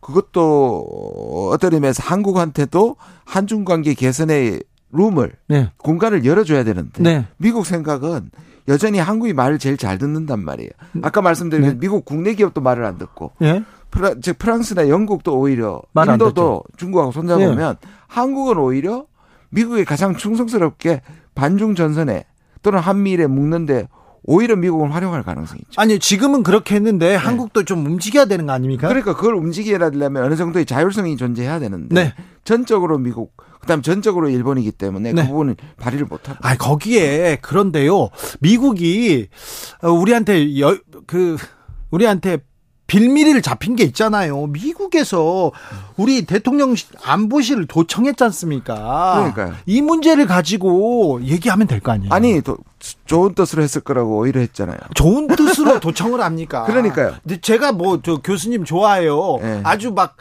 [0.00, 4.58] 그것도 어떤 의미에서 한국한테도 한중 관계 개선에
[4.92, 5.70] 룸을 네.
[5.78, 7.26] 공간을 열어줘야 되는데 네.
[7.38, 8.30] 미국 생각은
[8.68, 10.70] 여전히 한국이 말을 제일 잘 듣는단 말이에요.
[11.02, 11.78] 아까 말씀드린 네.
[11.78, 13.64] 미국 국내 기업도 말을 안 듣고 네.
[13.90, 17.88] 프라, 즉 프랑스나 영국도 오히려 인도도 중국하고 손잡으면 네.
[18.06, 19.06] 한국은 오히려
[19.50, 21.02] 미국에 가장 충성스럽게
[21.34, 22.24] 반중 전선에
[22.62, 23.88] 또는 한미일에 묶는데
[24.24, 25.80] 오히려 미국은 활용할 가능성이 있죠.
[25.80, 27.14] 아니 지금은 그렇게 했는데 네.
[27.16, 28.86] 한국도 좀 움직여야 되는 거 아닙니까?
[28.88, 32.14] 그러니까 그걸 움직여야 되려면 어느 정도의 자율성이 존재해야 되는데 네.
[32.44, 35.22] 전적으로 미국 그다음 전적으로 일본이기 때문에 그 네.
[35.22, 36.46] 그 부분을 발휘를 못합니다.
[36.46, 39.28] 아 거기에 그런데요 미국이
[39.82, 41.36] 우리한테 여, 그
[41.90, 42.38] 우리한테
[42.88, 44.48] 빌미를 잡힌 게 있잖아요.
[44.48, 45.50] 미국에서
[45.96, 49.14] 우리 대통령 안보실을 도청했지 않습니까?
[49.32, 49.54] 그러니까요.
[49.64, 52.12] 이 문제를 가지고 얘기하면 될 거 아니에요.
[52.12, 52.58] 아니, 도,
[53.06, 54.76] 좋은 뜻으로 했을 거라고 오히려 했잖아요.
[54.94, 56.64] 좋은 뜻으로 도청을 합니까?
[56.64, 57.14] 그러니까요.
[57.40, 59.38] 제가 뭐 저 교수님 좋아해요.
[59.40, 59.60] 네.
[59.64, 60.16] 아주 막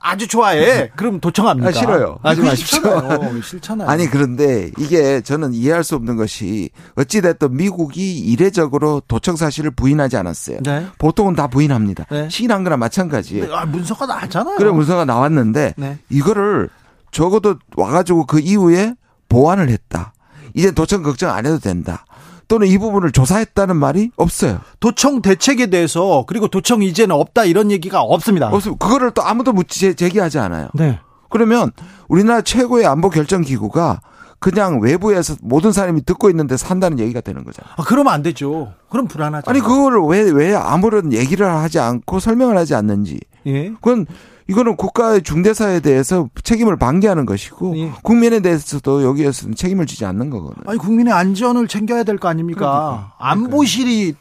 [0.00, 0.90] 아주 좋아해.
[0.96, 1.68] 그럼 도청합니까?
[1.68, 2.18] 아, 싫어요.
[2.22, 2.80] 하지 마십시오.
[3.42, 3.88] 싫잖아요.
[3.88, 10.16] 아니 그런데 이게 저는 이해할 수 없는 것이 어찌 됐든 미국이 이례적으로 도청 사실을 부인하지
[10.16, 10.58] 않았어요.
[10.62, 10.86] 네.
[10.98, 12.06] 보통은 다 부인합니다.
[12.10, 12.28] 네.
[12.28, 13.46] 시인한 거나 마찬가지예요.
[13.46, 13.54] 네.
[13.54, 14.56] 아, 문서가 나왔잖아요.
[14.56, 15.98] 그래 문서가 나왔는데 네.
[16.10, 16.68] 이거를
[17.10, 18.94] 적어도 와가지고 그 이후에
[19.28, 20.12] 보완을 했다.
[20.54, 22.04] 이제 도청 걱정 안 해도 된다.
[22.48, 24.60] 또는 이 부분을 조사했다는 말이 없어요.
[24.80, 28.48] 도청 대책에 대해서 그리고 도청 이제는 없다 이런 얘기가 없습니다.
[28.48, 28.84] 없습니다.
[28.86, 30.68] 그거를 또 아무도 묻지 제기하지 않아요.
[30.74, 30.98] 네.
[31.30, 31.72] 그러면
[32.08, 34.00] 우리나라 최고의 안보 결정 기구가
[34.38, 37.74] 그냥 외부에서 모든 사람이 듣고 있는데 산다는 얘기가 되는 거잖아요.
[37.78, 38.72] 아, 그러면 안 되죠.
[38.90, 39.50] 그럼 불안하죠.
[39.50, 43.18] 아니 그거를 왜 왜 아무런 얘기를 하지 않고 설명을 하지 않는지.
[43.46, 43.70] 예.
[43.70, 44.06] 그건
[44.48, 47.92] 이거는 국가의 중대사에 대해서 책임을 방기하는 것이고 예.
[48.02, 50.64] 국민에 대해서도 여기에서는 책임을 지지 않는 거거든요.
[50.66, 52.60] 아니 국민의 안전을 챙겨야 될 거 아닙니까?
[52.60, 53.14] 그러니까.
[53.18, 54.14] 안보실이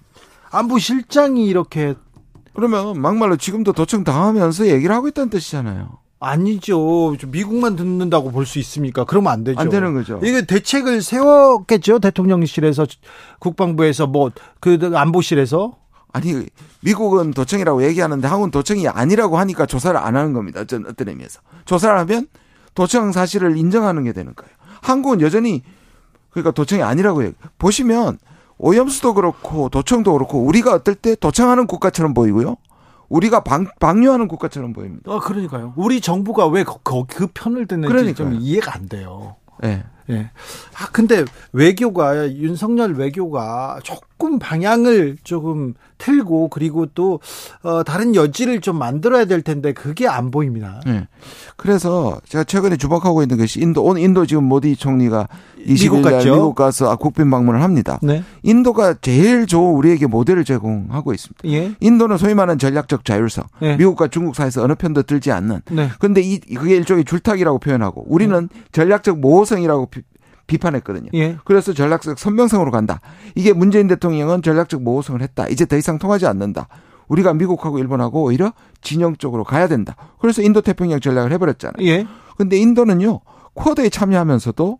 [0.52, 1.96] 안보실장이 이렇게
[2.56, 5.98] 그러면 막말로 지금도 도청 당하면서 얘기를 하고 있다는 뜻이잖아요.
[6.20, 7.16] 아니죠.
[7.28, 9.04] 미국만 듣는다고 볼 수 있습니까?
[9.04, 9.60] 그러면 안 되죠.
[9.60, 10.20] 안 되는 거죠.
[10.24, 12.00] 이게 대책을 세웠겠죠.
[12.00, 12.86] 대통령실에서
[13.40, 14.32] 국방부에서 뭐
[14.62, 15.76] 그 안보실에서
[16.14, 16.46] 아니
[16.84, 20.62] 미국은 도청이라고 얘기하는데 한국은 도청이 아니라고 하니까 조사를 안 하는 겁니다.
[20.62, 22.28] 어떤 어떤 의미에서 조사를 하면
[22.76, 24.52] 도청 사실을 인정하는 게 되는 거예요.
[24.82, 25.64] 한국은 여전히
[26.32, 27.36] 그러니까 도청이 아니라고 얘기.
[27.58, 28.18] 보시면
[28.58, 32.58] 오염수도 그렇고 도청도 그렇고 우리가 어떨 때 도청하는 국가처럼 보이고요.
[33.10, 35.12] 우리가 방, 방류하는 국가처럼 보입니다.
[35.12, 35.74] 아, 그러니까요.
[35.76, 36.74] 우리 정부가 왜 그,
[37.08, 38.16] 그 편을 듣는지 그러니까요.
[38.32, 39.36] 좀 이해가 안 돼요.
[39.62, 39.84] 네.
[40.10, 40.32] 예.
[40.80, 44.08] 아, 근데 외교가, 윤석열 외교가 조금
[44.40, 47.20] 방향을 조금 틀고 그리고 또,
[47.62, 50.82] 어, 다른 여지를 좀 만들어야 될 텐데 그게 안 보입니다.
[50.86, 51.08] 네.
[51.56, 55.28] 그래서 제가 최근에 주목하고 있는 것이 인도, 오늘 인도 지금 모디 총리가
[55.66, 58.00] 20일 날 미국, 미국 가서 아, 국빈 방문을 합니다.
[58.02, 58.24] 네.
[58.42, 61.48] 인도가 제일 좋은 우리에게 모델을 제공하고 있습니다.
[61.50, 61.76] 예.
[61.80, 63.78] 인도는 소위 말하는 전략적 자율성, 예.
[63.78, 65.62] 미국과 중국 사이에서 어느 편도 들지 않는.
[65.72, 65.90] 네.
[66.00, 68.62] 그런데 이 그게 일종의 줄타기라고 표현하고 우리는 네.
[68.72, 69.90] 전략적 모호성이라고
[70.48, 71.10] 비판했거든요.
[71.14, 71.38] 예.
[71.46, 73.00] 그래서 전략적 선명성으로 간다.
[73.36, 75.48] 이게 문재인 대통령은 전략적 모호성을 했다.
[75.48, 76.68] 이제 더 이상 통하지 않는다.
[77.08, 79.96] 우리가 미국하고 일본하고 오히려 진영 쪽으로 가야 된다.
[80.20, 81.86] 그래서 인도 태평양 전략을 해버렸잖아요.
[81.88, 82.08] 예.
[82.38, 83.22] 근데 인도는요
[83.54, 84.80] 쿼드에 참여하면서도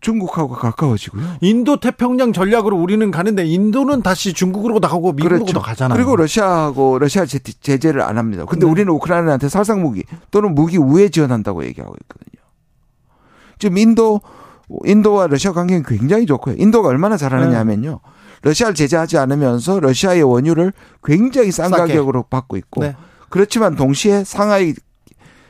[0.00, 1.22] 중국하고 가까워지고요.
[1.42, 5.60] 인도 태평양 전략으로 우리는 가는데 인도는 다시 중국으로 나가고 미국으로 그렇죠.
[5.60, 5.96] 가잖아요.
[5.96, 8.46] 그리고 러시아하고 러시아 제재를 안 합니다.
[8.46, 8.72] 근데 네.
[8.72, 12.42] 우리는 우크라이나한테 살상 무기 또는 무기 우회 지원한다고 얘기하고 있거든요.
[13.58, 14.22] 지금 인도
[14.84, 16.54] 인도와 러시아 관계는 굉장히 좋고요.
[16.58, 17.56] 인도가 얼마나 잘하느냐 네.
[17.56, 18.00] 하면요.
[18.42, 20.72] 러시아를 제재하지 않으면서 러시아의 원유를
[21.04, 21.92] 굉장히 싼 싸게.
[21.92, 22.96] 가격으로 받고 있고 네.
[23.28, 24.74] 그렇지만 동시에 상하이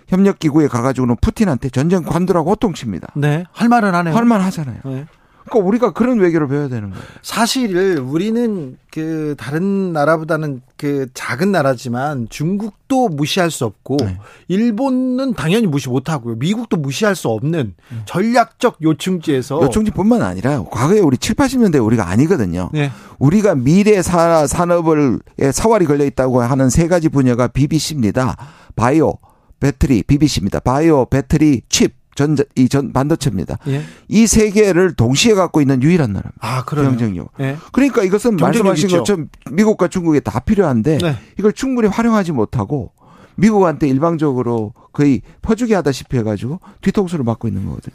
[0.08, 3.08] 협력 기구에 가가지고는 푸틴한테 전쟁 관두라고 호통칩니다.
[3.14, 3.44] 네.
[3.52, 4.14] 할 말은 하네요.
[4.14, 4.78] 할 말 하잖아요.
[4.84, 5.06] 네.
[5.50, 7.04] 그러니까 우리가 그런 외교를 배워야 되는 거예요.
[7.22, 14.16] 사실 우리는 그 다른 나라보다는 그 작은 나라지만 중국도 무시할 수 없고 네.
[14.48, 16.36] 일본은 당연히 무시 못 하고요.
[16.36, 18.02] 미국도 무시할 수 없는 음.
[18.06, 22.70] 전략적 요충지에서 요충지뿐만 아니라 과거에 우리 7, 80년대 우리가 아니거든요.
[22.72, 22.90] 네.
[23.18, 25.18] 우리가 미래 사, 산업을
[25.52, 28.36] 사활이 걸려 있다고 하는 세 가지 분야가 BBC입니다.
[28.76, 29.14] 바이오,
[29.58, 30.60] 배터리, BBC입니다.
[30.60, 31.99] 바이오, 배터리, 칩.
[32.20, 33.56] 전, 이 전 반도체입니다.
[33.68, 33.82] 예.
[34.08, 36.38] 이세 개를 동시에 갖고 있는 유일한 나라입니다.
[36.40, 36.88] 아, 그래요?
[36.90, 37.30] 경쟁력.
[37.40, 37.56] 예.
[37.72, 38.98] 그러니까 이것은 말씀하신 있죠.
[38.98, 41.16] 것처럼 미국과 중국에 다 필요한데 네.
[41.38, 42.92] 이걸 충분히 활용하지 못하고
[43.36, 47.94] 미국한테 일방적으로 거의 퍼주기 하다시피 해가지고 뒤통수를 맞고 있는 거거든요.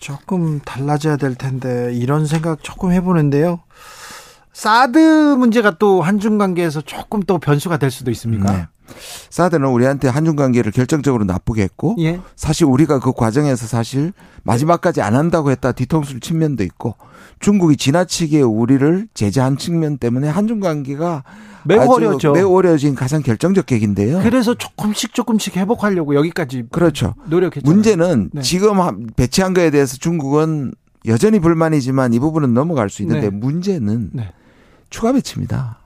[0.00, 3.60] 조금 달라져야 될 텐데 이런 생각 조금 해보는데요.
[4.52, 4.98] 사드
[5.38, 8.52] 문제가 또 한중 관계에서 조금 또 변수가 될 수도 있습니까?
[8.52, 8.66] 네.
[9.30, 12.20] 사드는 우리한테 한중 관계를 결정적으로 나쁘게 했고 예.
[12.36, 16.94] 사실 우리가 그 과정에서 사실 마지막까지 안 한다고 했다 뒤통수를 친 면도 있고
[17.40, 21.24] 중국이 지나치게 우리를 제재한 측면 때문에 한중 관계가
[21.64, 24.20] 매우 어려죠 매우 어려진 가장 결정적 계기인데요.
[24.22, 27.14] 그래서 조금씩 조금씩 회복하려고 여기까지 그렇죠.
[27.26, 27.68] 노력했죠.
[27.70, 28.42] 문제는 네.
[28.42, 28.78] 지금
[29.16, 30.72] 배치한 거에 대해서 중국은
[31.06, 33.36] 여전히 불만이지만 이 부분은 넘어갈 수 있는데 네.
[33.36, 34.32] 문제는 네.
[34.90, 35.78] 추가 배치입니다.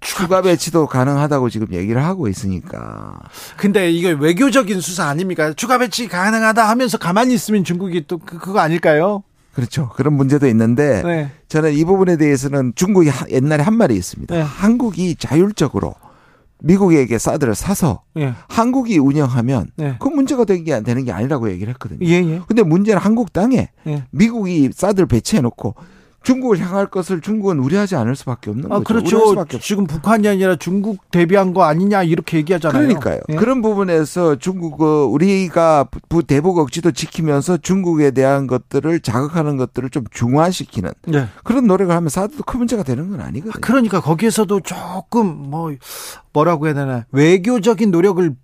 [0.00, 3.18] 추가 배치도 가능하다고 지금 얘기를 하고 있으니까.
[3.56, 5.52] 근데 이게 외교적인 수사 아닙니까?
[5.52, 9.22] 추가 배치 가능하다 하면서 가만히 있으면 중국이 또 그, 그거 아닐까요?
[9.52, 9.90] 그렇죠.
[9.90, 11.30] 그런 문제도 있는데 네.
[11.48, 14.34] 저는 이 부분에 대해서는 중국이 옛날에 한 말이 있습니다.
[14.34, 14.40] 네.
[14.40, 15.94] 한국이 자율적으로
[16.62, 18.34] 미국에게 사드를 사서 예.
[18.48, 19.96] 한국이 운영하면 예.
[19.98, 22.06] 그 문제가 되는 게, 되는 게 아니라고 얘기를 했거든요.
[22.06, 22.40] 예, 예.
[22.46, 24.04] 근데 문제는 한국 땅에 예.
[24.10, 25.74] 미국이 사드를 배치해 놓고
[26.22, 29.34] 중국을 향할 것을 중국은 우려하지 않을 수밖에 없는 아, 거죠.
[29.34, 29.58] 그렇죠.
[29.58, 32.86] 지금 북한이 아니라 중국 대비한 거 아니냐 이렇게 얘기하잖아요.
[32.86, 33.20] 그러니까요.
[33.30, 33.34] 예?
[33.36, 35.88] 그런 부분에서 중국 우리가
[36.26, 41.26] 대북 억지도 지키면서 중국에 대한 것들을 자극하는 것들을 좀 중화시키는 네.
[41.42, 43.52] 그런 노력을 하면 사드도 큰 문제가 되는 건 아니거든요.
[43.54, 45.72] 아, 그러니까 거기에서도 조금 뭐
[46.32, 48.34] 뭐라고 해야 되나 외교적인 노력을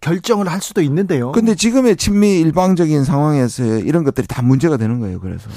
[0.00, 1.32] 결정을 할 수도 있는데요.
[1.32, 5.20] 근데 지금의 친미 일방적인 상황에서 이런 것들이 다 문제가 되는 거예요.
[5.20, 5.50] 그래서.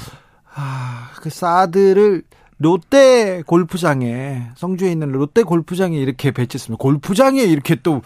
[0.54, 2.22] 아, 그 사드를
[2.58, 6.80] 롯데 골프장에 성주에 있는 롯데 골프장에 이렇게 배치했습니다.
[6.80, 8.00] 골프장에 이렇게 또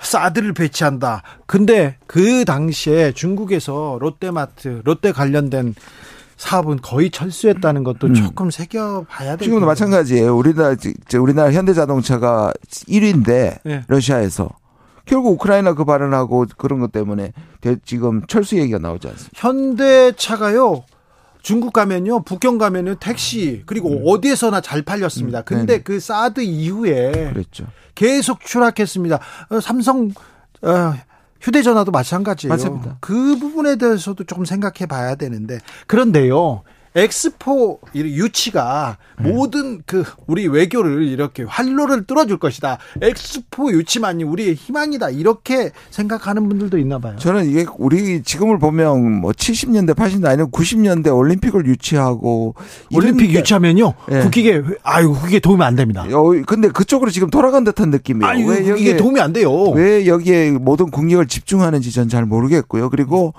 [0.00, 1.22] 사드를 배치한다.
[1.46, 5.74] 근데 그 당시에 중국에서 롯데마트, 롯데 관련된
[6.36, 8.14] 사업은 거의 철수했다는 것도 음.
[8.14, 9.44] 조금 새겨봐야 되죠.
[9.44, 10.36] 지금도 마찬가지예요.
[10.36, 10.74] 우리나라
[11.20, 13.84] 우리나라 현대자동차가 1위인데 네.
[13.86, 14.50] 러시아에서
[15.06, 17.32] 결국 우크라이나 그 발언하고 그런 것 때문에
[17.84, 19.30] 지금 철수 얘기가 나오지 않습니까?
[19.34, 20.84] 현대차가요.
[21.44, 24.02] 중국 가면요, 북경 가면요, 택시, 그리고 음.
[24.06, 25.40] 어디에서나 잘 팔렸습니다.
[25.40, 25.44] 음.
[25.44, 27.66] 근데 그 사드 이후에 그랬죠.
[27.94, 29.20] 계속 추락했습니다.
[29.50, 30.10] 어, 삼성,
[30.62, 30.94] 어,
[31.42, 32.50] 휴대전화도 마찬가지예요.
[32.50, 32.96] 맞습니다.
[33.00, 35.58] 그 부분에 대해서도 조금 생각해 봐야 되는데.
[35.86, 36.62] 그런데요,
[36.94, 39.30] 엑스포 유치가 네.
[39.32, 42.78] 모든 그 우리 외교를 이렇게 활로를 뚫어줄 것이다.
[43.02, 45.10] 엑스포 유치만이 우리의 희망이다.
[45.10, 47.16] 이렇게 생각하는 분들도 있나 봐요.
[47.18, 52.54] 저는 이게 우리 지금을 보면 뭐 70년대, 80년대 아니면 90년대 올림픽을 유치하고
[52.94, 53.94] 올림픽 유치하면요.
[54.08, 54.20] 네.
[54.22, 56.04] 국익에 아유 국익에 도움이 안 됩니다.
[56.12, 58.30] 어, 근데 그쪽으로 지금 돌아간 듯한 느낌이에요.
[58.30, 59.52] 아유, 왜 여기에 도움이 안 돼요.
[59.70, 62.90] 왜 여기에 모든 국력을 집중하는지 전 잘 모르겠고요.
[62.90, 63.32] 그리고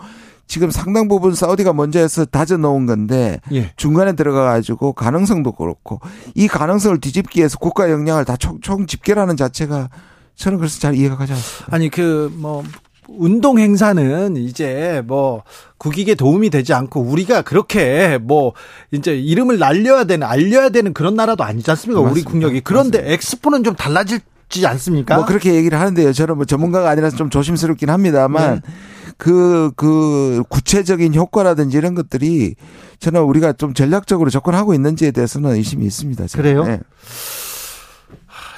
[0.48, 3.72] 지금 상당 부분 사우디가 먼저 해서 다져 놓은 건데 예.
[3.78, 6.00] 중간에 들어가 가지고 가능성도 그렇고
[6.36, 9.90] 이 가능성을 뒤집기 위해서 국가 역량을 다 총, 총 집결하는 자체가
[10.36, 11.76] 저는 그래서 잘 이해가 가지 않습니다.
[11.76, 12.64] 아니 그뭐
[13.08, 15.44] 운동 행사는 이제 뭐
[15.78, 18.54] 국익에 도움이 되지 않고 우리가 그렇게 뭐
[18.92, 22.02] 이제 이름을 날려야 되는 알려야 되는 그런 나라도 아니지 않습니까?
[22.02, 22.14] 맞습니다.
[22.14, 23.14] 우리 국력이 그런데 맞습니다.
[23.14, 25.16] 엑스포는 좀 달라질 지 않습니까?
[25.16, 26.14] 뭐 그렇게 얘기를 하는데요.
[26.14, 28.72] 저는 뭐 전문가가 아니라서 좀 조심스럽긴 합니다만 네.
[29.18, 32.56] 그, 그 구체적인 효과라든지 이런 것들이
[33.00, 36.28] 저는 우리가 좀 전략적으로 접근하고 있는지에 대해서는 의심이 있습니다.
[36.28, 36.44] 저는.
[36.44, 36.64] 그래요?
[36.66, 36.80] 네.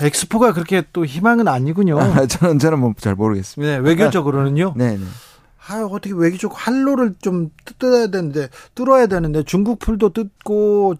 [0.02, 2.00] 엑스포가 그렇게 또 희망은 아니군요.
[2.00, 3.74] 아, 저는 저는 뭐 잘 모르겠습니다.
[3.74, 4.74] 네, 외교적으로는요.
[4.76, 5.04] 네, 네.
[5.70, 10.96] 아, 어떻게 외교적 활로를 좀 뜯어야 되는데 뚫어야 되는데 중국 풀도 뜯고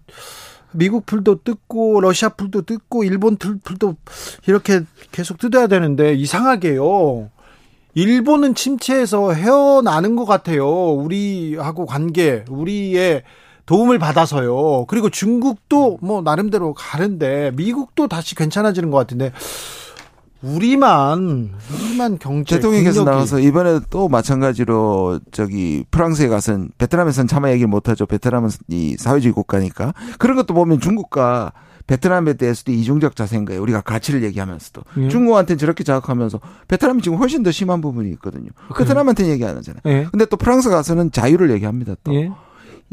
[0.72, 3.96] 미국 풀도 뜯고 러시아 풀도 뜯고 일본 풀도
[4.46, 7.30] 이렇게 계속 뜯어야 되는데 이상하게요.
[7.94, 10.68] 일본은 침체에서 헤어나는 것 같아요.
[10.68, 13.22] 우리하고 관계, 우리의
[13.66, 14.86] 도움을 받아서요.
[14.86, 19.32] 그리고 중국도 뭐 나름대로 가는데 미국도 다시 괜찮아지는 것 같은데
[20.40, 28.06] 우리만 우리만 경제 대통령께서 나와서 이번에 또 마찬가지로 저기 프랑스에 가선 베트남에서는 차마 얘기를 못하죠.
[28.06, 31.52] 베트남은 이 사회주의 국가니까 그런 것도 보면 중국과
[31.88, 33.60] 베트남에 대해서도 이중적 자세인 거예요.
[33.62, 35.08] 우리가 가치를 얘기하면서도 예.
[35.08, 38.50] 중국한테는 저렇게 자극하면서 베트남이 지금 훨씬 더 심한 부분이 있거든요.
[38.74, 38.84] 그래.
[38.84, 39.80] 베트남한테는 얘기 안 하잖아요.
[39.86, 40.06] 예.
[40.10, 41.96] 근데 또 프랑스 가서는 자유를 얘기합니다.
[42.04, 42.14] 또.
[42.14, 42.30] 예.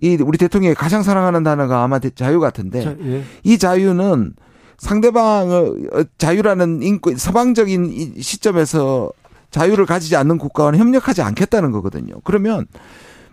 [0.01, 3.23] 이 우리 대통령이 가장 사랑하는 단어가 아마 자유 같은데 자, 예.
[3.43, 4.33] 이 자유는
[4.77, 5.57] 상대방의
[5.93, 9.11] 어, 자유라는 인권 서방적인 시점에서
[9.51, 12.15] 자유를 가지지 않는 국가와는 협력하지 않겠다는 거거든요.
[12.23, 12.65] 그러면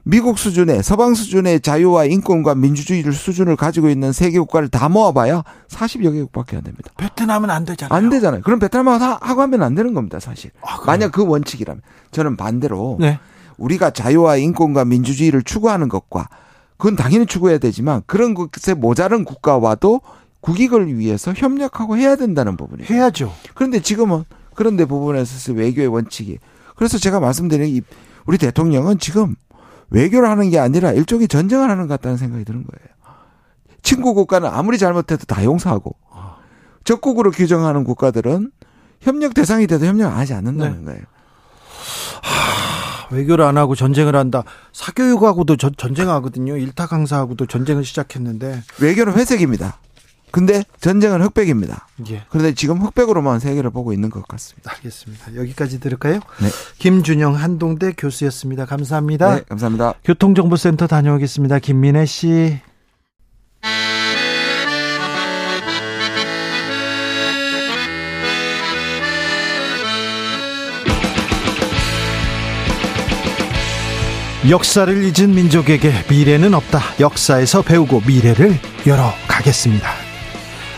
[0.05, 6.13] 미국 수준의 서방 수준의 자유와 인권과 민주주의를 수준을 가지고 있는 세계 국가를 다 모아봐야 40여
[6.13, 6.91] 개국밖에 안 됩니다.
[6.97, 7.97] 베트남은 안 되잖아요.
[7.97, 8.43] 안 되잖아요.
[8.43, 10.51] 그럼 베트남하고 하면 안 되는 겁니다, 사실.
[10.63, 13.21] 아, 만약 그 원칙이라면 저는 반대로 네.
[13.59, 16.29] 우리가 자유와 인권과 민주주의를 추구하는 것과
[16.77, 20.01] 그건 당연히 추구해야 되지만 그런 것에 모자른 국가와도
[20.41, 22.93] 국익을 위해서 협력하고 해야 된다는 부분이에요.
[22.93, 23.33] 해야죠.
[23.55, 26.39] 그런데 지금은 그런데 부분에서 외교의 원칙이
[26.75, 27.83] 그래서 제가 말씀드린 이
[28.27, 29.37] 우리 대통령은 지금
[29.93, 32.93] 외교를 하는 게 아니라 일종의 전쟁을 하는 것 같다는 생각이 드는 거예요.
[33.83, 35.97] 친구 국가는 아무리 잘못해도 다 용서하고
[36.85, 38.51] 적국으로 규정하는 국가들은
[39.01, 40.85] 협력 대상이 돼도 협력을 하지 않는다는 네.
[40.85, 41.03] 거예요.
[42.23, 44.45] 하, 외교를 안 하고 전쟁을 한다.
[44.73, 46.57] 사교육하고도 전, 전쟁하거든요.
[46.57, 49.79] 일타 강사하고도 전쟁을 시작했는데 외교는 회색입니다.
[50.33, 51.87] 근데 전쟁은 흑백입니다.
[52.11, 52.25] 예.
[52.31, 54.73] 그런데 지금 흑백으로만 세계를 보고 있는 것 같습니다.
[54.73, 55.37] 알겠습니다.
[55.37, 56.15] 여기까지 들을까요?
[56.15, 56.49] 네.
[56.79, 58.65] 김준영 한동대 교수였습니다.
[58.65, 59.37] 감사합니다.
[59.37, 59.95] 네, 감사합니다.
[60.05, 61.59] 교통정보센터 다녀오겠습니다.
[61.59, 62.59] 김민혜 씨.
[74.51, 76.81] 역사를 잊은 민족에게 미래는 없다.
[76.99, 80.02] 역사에서 배우고 미래를 열어가겠습니다.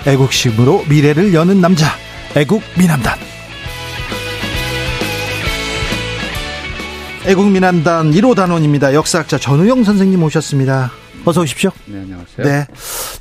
[0.06, 1.86] 애국심으로 미래를 여는 남자
[2.36, 3.18] 애국 미남단
[7.26, 8.92] 애국 미남단 1호 단원입니다.
[8.92, 10.90] 역사학자 전우영 선생님 오셨습니다.
[11.24, 11.70] 어서 오십시오.
[11.86, 12.46] 네, 안녕하세요.
[12.46, 12.66] 네.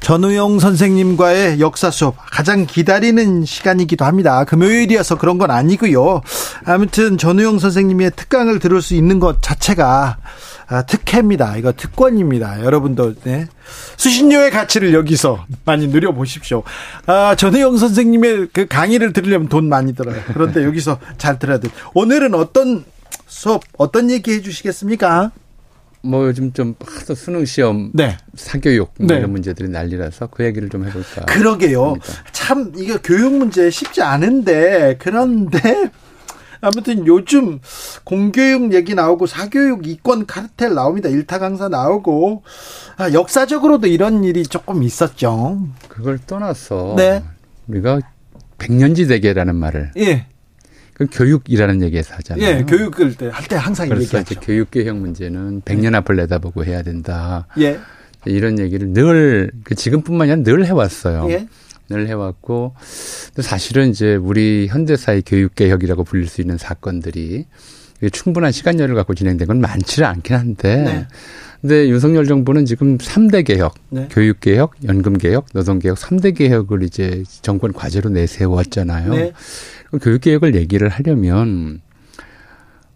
[0.01, 4.43] 전우영 선생님과의 역사 수업 가장 기다리는 시간이기도 합니다.
[4.43, 6.21] 금요일이어서 그런 건 아니고요.
[6.65, 10.17] 아무튼 전우영 선생님의 특강을 들을 수 있는 것 자체가
[10.67, 11.55] 아, 특혜입니다.
[11.57, 12.63] 이거 특권입니다.
[12.63, 13.47] 여러분도 네.
[13.95, 16.63] 수신료의 가치를 여기서 많이 누려보십시오.
[17.05, 20.21] 아, 전혜영 선생님의 그 강의를 들으려면 돈 많이 들어요.
[20.33, 21.71] 그런데 여기서 잘 들어야 돼요.
[21.93, 22.83] 오늘은 어떤
[23.27, 25.31] 수업, 어떤 얘기 해주시겠습니까?
[26.03, 28.17] 뭐 요즘 좀 하도 수능 시험, 네.
[28.35, 29.15] 사교육 뭐 네.
[29.15, 31.25] 이런 문제들이 난리라서 그 얘기를 좀 해볼까.
[31.25, 31.83] 그러게요.
[31.85, 32.05] 합니다.
[32.33, 35.59] 참 이거 교육 문제 쉽지 않은데 그런데
[36.59, 37.59] 아무튼 요즘
[38.04, 41.08] 공교육 얘기 나오고 사교육 이권 카르텔 나옵니다.
[41.08, 42.43] 일타 강사 나오고
[42.97, 45.65] 아, 역사적으로도 이런 일이 조금 있었죠.
[45.87, 47.23] 그걸 떠나서 네.
[47.67, 48.01] 우리가
[48.58, 50.27] 백년지 대계라는 말을 예.
[50.94, 52.46] 그 교육이라는 얘기에서 하잖아요.
[52.46, 54.33] 예, 교육을 할 때 항상 그래서 얘기하죠.
[54.33, 57.48] 이제 교육 개혁 문제는 백년 앞을 내다보고 해야 된다.
[57.60, 57.79] 예.
[58.25, 61.29] 이런 얘기를 늘그 지금뿐만이 아니라 늘 해왔어요.
[61.31, 61.48] 예.
[61.89, 62.73] 늘 해왔고
[63.35, 67.46] 또 사실은 이제 우리 현대사의 교육 개혁이라고 불릴 수 있는 사건들이
[68.10, 71.08] 충분한 시간여를 갖고 진행된 건 많지는 않긴 한데 네.
[71.62, 74.10] 근데 윤석열 정부는 지금 3대 개혁, 네.
[74.12, 79.13] 교육 개혁, 연금 개혁, 노동 개혁 3대 개혁을 이제 정권 과제로 내세웠잖아요.
[79.13, 79.31] 네.
[80.01, 81.79] 교육 개혁을 얘기를 하려면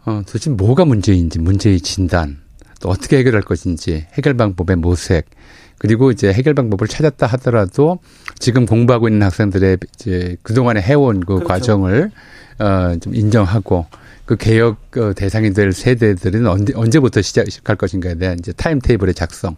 [0.06, 2.40] 어 도대체 뭐가 문제인지 문제의 진단,
[2.82, 5.30] 또 어떻게 해결할 것인지 해결 방법의 모색
[5.78, 8.00] 그리고 이제 해결 방법을 찾았다 하더라도
[8.40, 11.48] 지금 공부하고 있는 학생들의 이제 그동안에 해온 그 그렇죠.
[11.48, 12.12] 과정을
[12.60, 13.86] 어좀 인정하고
[14.28, 19.56] 그 개혁 어, 대상이 될 세대들은 언제, 언제부터 시작할 것인가에 대한 이제 타임 테이블의 작성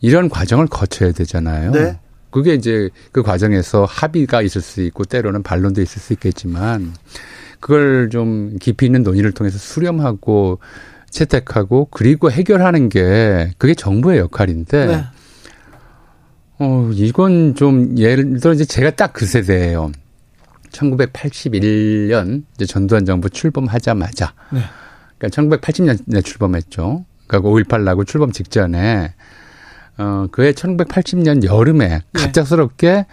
[0.00, 1.72] 이런 과정을 거쳐야 되잖아요.
[1.72, 1.98] 네.
[2.30, 6.92] 그게 이제 그 과정에서 합의가 있을 수 있고 때로는 반론도 있을 수 있겠지만
[7.58, 10.58] 그걸 좀 깊이 있는 논의를 통해서 수렴하고
[11.08, 15.04] 채택하고 그리고 해결하는 게 그게 정부의 역할인데 네.
[16.58, 19.92] 어 이건 좀 예를 들어 이제 제가 딱 그 세대예요.
[20.76, 24.60] 1981년 이제 전두환 정부 출범하자마자 네.
[25.18, 27.04] 그러니까 1980년에 출범했죠.
[27.26, 29.14] 그러니까 5.18 나고 출범 직전에
[29.98, 32.00] 어 그해 1980년 여름에 네.
[32.12, 33.06] 갑작스럽게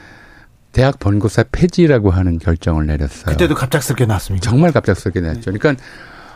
[0.74, 3.26] 대학 본고사 폐지라고 하는 결정을 내렸어요.
[3.26, 4.50] 그때도 갑작스럽게 났습니다.
[4.50, 5.52] 정말 갑작스럽게 났죠.
[5.54, 5.76] 그러니까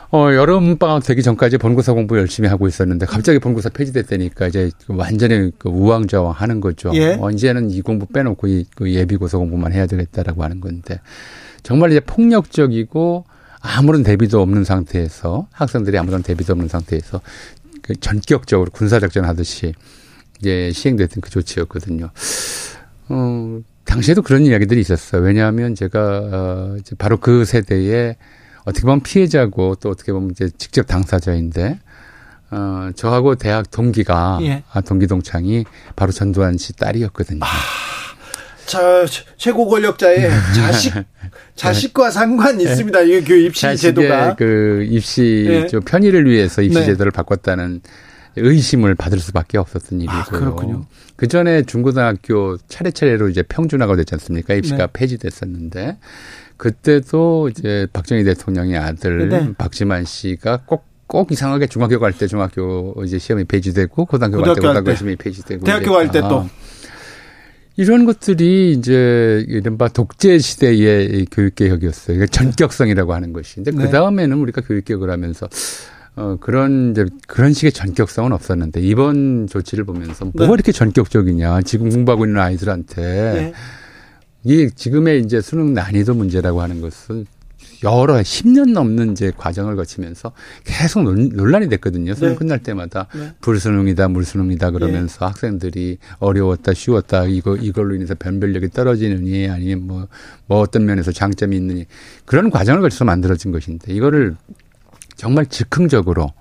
[0.09, 5.67] 어, 여름방학 되기 전까지 본고사 공부 열심히 하고 있었는데 갑자기 본고사 폐지됐다니까 이제 완전히 그
[5.67, 6.91] 우왕좌왕 하는 거죠.
[6.93, 7.17] 예.
[7.19, 11.01] 어, 이제는 이 공부 빼놓고 이, 그 예비고사 공부만 해야 되겠다라고 하는 건데
[11.61, 13.25] 정말 이제 폭력적이고
[13.59, 17.19] 아무런 대비도 없는 상태에서 학생들이 아무런 대비도 없는 상태에서
[17.81, 19.73] 그 전격적으로 군사작전 하듯이
[20.39, 22.11] 이제 시행됐던 그 조치였거든요.
[23.09, 25.21] 어, 당시에도 그런 이야기들이 있었어요.
[25.21, 25.99] 왜냐하면 제가
[26.31, 28.15] 어, 이제 바로 그 세대에
[28.67, 31.79] 어떻게 보면 피해자고 또 어떻게 보면 이제 직접 당사자인데
[32.51, 34.63] 어 저하고 대학 동기가 예.
[34.71, 35.63] 아, 동기 동창이
[35.95, 37.39] 바로 전두환 씨 딸이었거든요.
[37.43, 37.47] 아,
[38.65, 39.05] 저
[39.37, 40.93] 최고 권력자의 자식
[41.55, 43.01] 자식과 상관 있습니다.
[43.01, 45.79] 이그 입시 제도가 그 입시 예.
[45.85, 46.85] 편의를 위해서 입시 네.
[46.87, 47.81] 제도를 바꿨다는
[48.35, 50.19] 의심을 받을 수밖에 없었던 일이고요.
[50.19, 50.85] 아, 그렇군요.
[51.15, 54.53] 그 전에 중고등학교 차례차례로 이제 평준화가 됐지 않습니까?
[54.53, 54.87] 입시가 네.
[54.93, 55.97] 폐지됐었는데
[56.57, 59.53] 그때도 이제 박정희 대통령의 아들 네.
[59.57, 64.61] 박지만 씨가 꼭, 꼭 이상하게 중학교 갈 때 중학교 이제 시험이 폐지되고 고등학교, 갈 때
[64.61, 66.47] 고등학교 시험이 폐지되고 대학교 갈 때 또.
[67.79, 72.17] 이런 것들이 이제 이른바 독재 시대의 교육 개혁이었어요.
[72.17, 73.77] 이게 전격성이라고 하는 것인데 네.
[73.77, 75.47] 그 다음에는 우리가 교육 개혁을 하면서
[76.15, 80.53] 어, 그런, 이제, 그런 식의 전격성은 없었는데, 이번 조치를 보면서 뭐가 네.
[80.55, 81.61] 이렇게 전격적이냐.
[81.61, 83.01] 지금 공부하고 있는 아이들한테.
[83.03, 83.53] 네.
[84.43, 87.25] 이게 지금의 이제 수능 난이도 문제라고 하는 것은
[87.83, 90.31] 여러 10년 넘는 이제 과정을 거치면서
[90.63, 92.13] 계속 논란이 됐거든요.
[92.15, 92.35] 수능 네.
[92.35, 93.33] 끝날 때마다 네.
[93.41, 95.25] 불수능이다, 물수능이다 그러면서 네.
[95.25, 100.07] 학생들이 어려웠다, 쉬웠다, 이거 이걸로 인해서 변별력이 떨어지느니 아니면 뭐,
[100.47, 101.85] 뭐 어떤 면에서 장점이 있느니
[102.25, 104.35] 그런 과정을 거쳐서 만들어진 것인데 이거를
[105.15, 106.33] 정말 즉흥적으로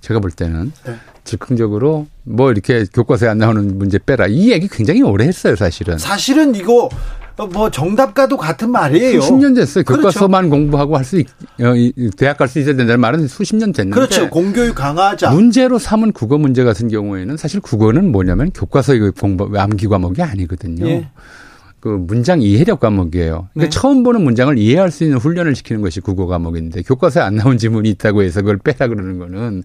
[0.00, 0.96] 제가 볼 때는 네.
[1.24, 5.98] 즉흥적으로 뭐 이렇게 교과서에 안 나오는 문제 빼라 이 얘기 굉장히 오래 했어요 사실은.
[5.98, 6.88] 사실은 이거
[7.46, 9.20] 뭐 정답과도 같은 말이에요.
[9.20, 9.84] 수십 년 됐어요.
[9.84, 10.02] 그렇죠.
[10.02, 11.26] 교과서만 공부하고 할 수 있,
[11.60, 11.74] 어,
[12.16, 13.94] 대학 갈 수 있어야 된다는 말은 수십 년 됐는데.
[13.94, 14.28] 그렇죠.
[14.30, 15.30] 공교육 강화하자.
[15.30, 20.86] 문제로 삼은 국어 문제 같은 경우에는 사실 국어는 뭐냐면 교과서 공부 암기 과목이 아니거든요.
[20.86, 21.08] 예.
[21.80, 23.48] 그 문장 이해력 과목이에요.
[23.54, 23.68] 그러니까 네.
[23.70, 27.88] 처음 보는 문장을 이해할 수 있는 훈련을 시키는 것이 국어 과목인데 교과서에 안 나온 지문이
[27.90, 29.62] 있다고 해서 그걸 빼라 그러는 거는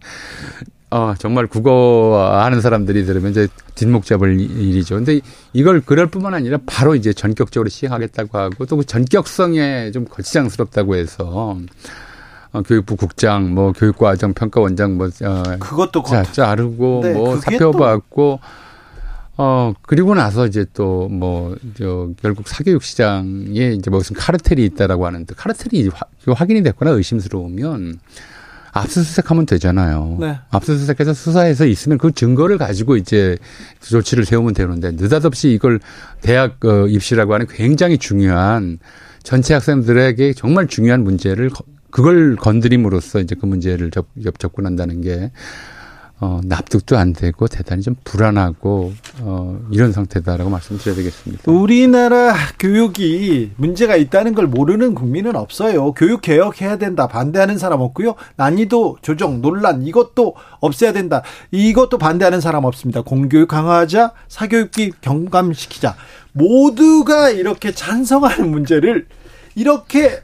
[0.91, 4.95] 어, 정말 국어 하는 사람들이 들으면 이제 뒷목 잡을 일이죠.
[4.95, 5.19] 근데
[5.51, 11.57] 이걸 그럴 뿐만 아니라 바로 이제 전격적으로 시행하겠다고 하고 또 그 전격성에 좀 거치장스럽다고 해서
[12.53, 18.39] 어, 교육부 국장, 뭐 교육과정 평가원장 뭐 어, 그것도 자, 자르고 네, 뭐 사표 받고
[19.37, 25.35] 어 그리고 나서 이제 또 뭐 저 결국 사교육 시장에 이제 무슨 카르텔이 있다라고 하는데
[25.35, 25.89] 카르텔이
[26.27, 27.99] 확인이 됐거나 의심스러우면
[28.75, 30.17] 압수수색하면 되잖아요.
[30.19, 30.37] 네.
[30.49, 33.37] 압수수색해서 수사해서 있으면 그 증거를 가지고 이제
[33.79, 35.79] 조치를 세우면 되는데 느닷없이 이걸
[36.21, 38.79] 대학 어, 입시라고 하는 굉장히 중요한
[39.23, 41.49] 전체 학생들에게 정말 중요한 문제를
[41.89, 44.07] 그걸 건드림으로써 이제 그 문제를 접,
[44.37, 45.31] 접근한다는 게
[46.25, 51.51] 어, 납득도 안 되고 대단히 좀 불안하고 어, 이런 상태다라고 말씀드려야 되겠습니다.
[51.51, 55.91] 우리나라 교육이 문제가 있다는 걸 모르는 국민은 없어요.
[55.91, 58.15] 교육 개혁해야 된다 반대하는 사람 없고요.
[58.37, 61.21] 난이도 조정 논란 이것도 없애야 된다.
[61.51, 63.01] 이것도 반대하는 사람 없습니다.
[63.01, 65.95] 공교육 강화하자, 사교육비 경감시키자.
[66.31, 69.05] 모두가 이렇게 찬성하는 문제를
[69.53, 70.23] 이렇게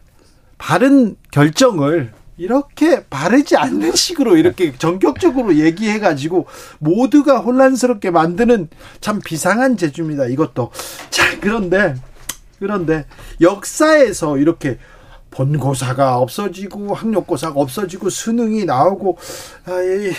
[0.58, 2.12] 바른 결정을
[2.42, 6.48] 이렇게 바르지 않는 식으로 이렇게 전격적으로 얘기해 가지고
[6.80, 8.68] 모두가 혼란스럽게 만드는
[9.00, 10.26] 참 비상한 제주입니다.
[10.26, 10.72] 이것도.
[11.12, 11.94] 자, 그런데,
[12.58, 13.06] 그런데
[13.42, 14.80] 역사에서 이렇게
[15.30, 19.20] 본고사가 없어지고 학력고사가 없어지고 수능이 나오고
[19.66, 20.12] 아, 이,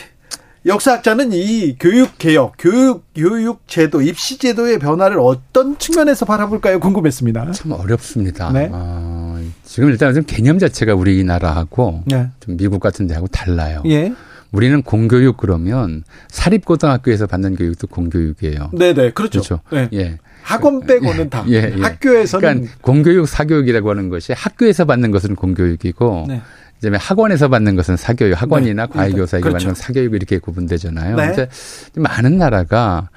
[0.64, 6.78] 역사학자는 이 교육 개혁, 교육 교육 제도, 입시 제도의 변화를 어떤 측면에서 바라볼까요?
[6.78, 7.50] 궁금했습니다.
[7.50, 8.52] 참 어렵습니다.
[8.52, 8.70] 네.
[8.72, 9.21] 어,
[9.64, 12.28] 지금 일단 좀 개념 자체가 우리나라하고 네.
[12.40, 13.82] 좀 미국 같은 데하고 달라요.
[13.86, 14.12] 예.
[14.52, 18.70] 우리는 공교육 그러면 사립 고등학교에서 받는 교육도 공교육이에요.
[18.72, 19.10] 네네, 네.
[19.10, 19.40] 그렇죠.
[19.40, 19.60] 그렇죠.
[19.70, 19.88] 네.
[19.94, 20.18] 예.
[20.42, 21.44] 학원 빼고는 다.
[21.48, 21.80] 예, 예.
[21.80, 22.40] 학교에서는.
[22.40, 26.42] 그러니까 공교육, 사교육이라고 하는 것이 학교에서 받는 것은 공교육이고 네.
[26.76, 28.92] 그다음에 학원에서 받는 것은 사교육, 학원이나 네.
[28.92, 29.68] 과외 교사에게 그렇죠.
[29.68, 31.16] 받는 사교육 이렇게 구분되잖아요.
[31.16, 31.26] 네.
[31.32, 31.48] 근데
[31.94, 33.08] 많은 나라가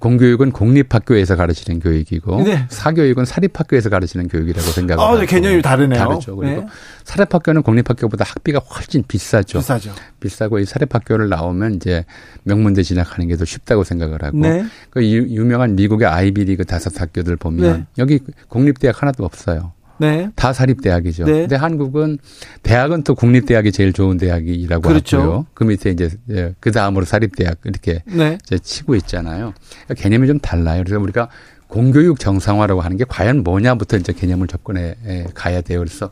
[0.00, 2.64] 공교육은 공립학교에서 가르치는 교육이고 네.
[2.70, 5.98] 사교육은 사립학교에서 가르치는 교육이라고 생각을 아, 네, 개념이 다르네요.
[5.98, 6.36] 다르죠.
[6.36, 6.66] 그리고 네.
[7.04, 9.58] 사립학교는 공립학교보다 학비가 훨씬 비싸죠.
[9.58, 9.92] 비싸죠.
[10.20, 12.04] 비싸고 이 사립학교를 나오면 이제
[12.44, 14.64] 명문대 진학하는 게 더 쉽다고 생각을 하고 네.
[14.90, 17.86] 그 유명한 미국의 아이비리그 다섯 학교들 보면 네.
[17.98, 19.72] 여기 공립대학 하나도 없어요.
[19.98, 20.30] 네.
[20.34, 21.24] 다 사립대학이죠.
[21.24, 21.32] 네.
[21.40, 22.18] 근데 한국은
[22.62, 25.20] 대학은 또 국립대학이 제일 좋은 대학이라고 그렇죠.
[25.20, 25.46] 하고요.
[25.54, 28.38] 그 밑에 이제 예, 그 다음으로 사립대학 이렇게 네.
[28.44, 29.54] 이제 치고 있잖아요.
[29.84, 30.82] 그러니까 개념이 좀 달라요.
[30.84, 31.28] 그래서 우리가
[31.68, 34.96] 공교육 정상화라고 하는 게 과연 뭐냐부터 이제 개념을 접근해
[35.34, 35.78] 가야 돼요.
[35.78, 36.10] 그래서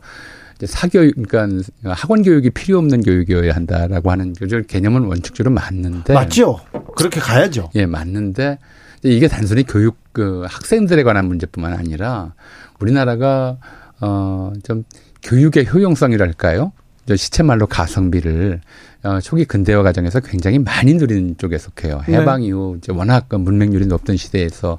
[0.55, 4.33] 이제 사교육, 그러니까 학원 교육이 필요 없는 교육이어야 한다라고 하는
[4.67, 6.59] 개념은 원칙적으로 맞는데 맞죠.
[6.95, 7.69] 그렇게 가야죠.
[7.75, 8.59] 예, 맞는데
[9.03, 12.33] 이게 단순히 교육 그 학생들에 관한 문제뿐만 아니라
[12.79, 13.57] 우리나라가
[13.99, 14.83] 어, 좀
[15.23, 16.71] 교육의 효용성이랄까요?
[17.15, 18.61] 시체말로 가성비를
[19.03, 22.01] 어, 초기 근대화 과정에서 굉장히 많이 누리는 쪽에 속해요.
[22.07, 22.17] 네.
[22.17, 24.77] 해방 이후 이제 워낙 그 문맹률이 높던 시대에서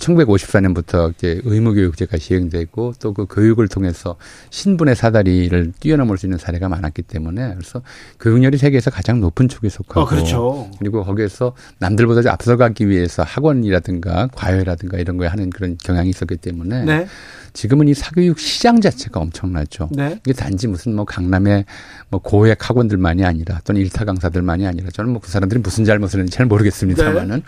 [0.00, 4.16] 1954년부터 이제 의무교육제가 시행되고 또 그 교육을 통해서
[4.50, 7.82] 신분의 사다리를 뛰어넘을 수 있는 사례가 많았기 때문에 그래서
[8.20, 10.70] 교육열이 세계에서 가장 높은 쪽에 속하고 어, 그렇죠.
[10.78, 17.06] 그리고 거기에서 남들보다 앞서가기 위해서 학원이라든가 과외라든가 이런 거에 하는 그런 경향이 있었기 때문에 네.
[17.52, 19.90] 지금은 이 사교육 시장 자체가 엄청나죠.
[19.92, 20.18] 네.
[20.24, 21.66] 이게 단지 무슨 뭐 강남의
[22.08, 26.36] 뭐 고액 학원들만이 아니라 또는 일타 강사들만이 아니라 저는 뭐 그 사람들이 무슨 잘못을 했는지
[26.36, 27.42] 잘 모르겠습니다만은 네.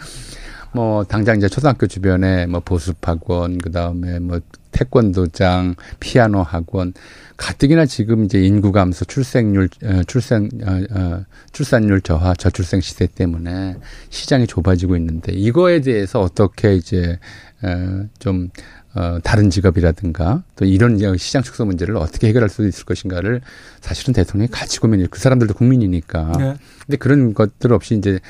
[0.75, 4.41] 뭐 당장 이제 초등학교 주변에 뭐 보습 학원 그다음에 뭐
[4.72, 6.93] 태권도장, 피아노 학원
[7.37, 13.77] 가뜩이나 지금 이제 인구 감소, 출생률, 어, 출생, 어, 어, 출산율 저하, 저출생 시대 때문에
[14.11, 17.18] 시장이 좁아지고 있는데 이거에 대해서 어떻게 이제
[17.62, 18.51] 어, 좀
[18.95, 23.41] 어, 다른 직업이라든가 또 이런 시장 축소 문제를 어떻게 해결할 수 있을 것인가를
[23.81, 26.33] 사실은 대통령이 가지고 있는 그 사람들도 국민이니까.
[26.39, 26.57] 네.
[26.85, 28.20] 근데 그런 것들 없이 이제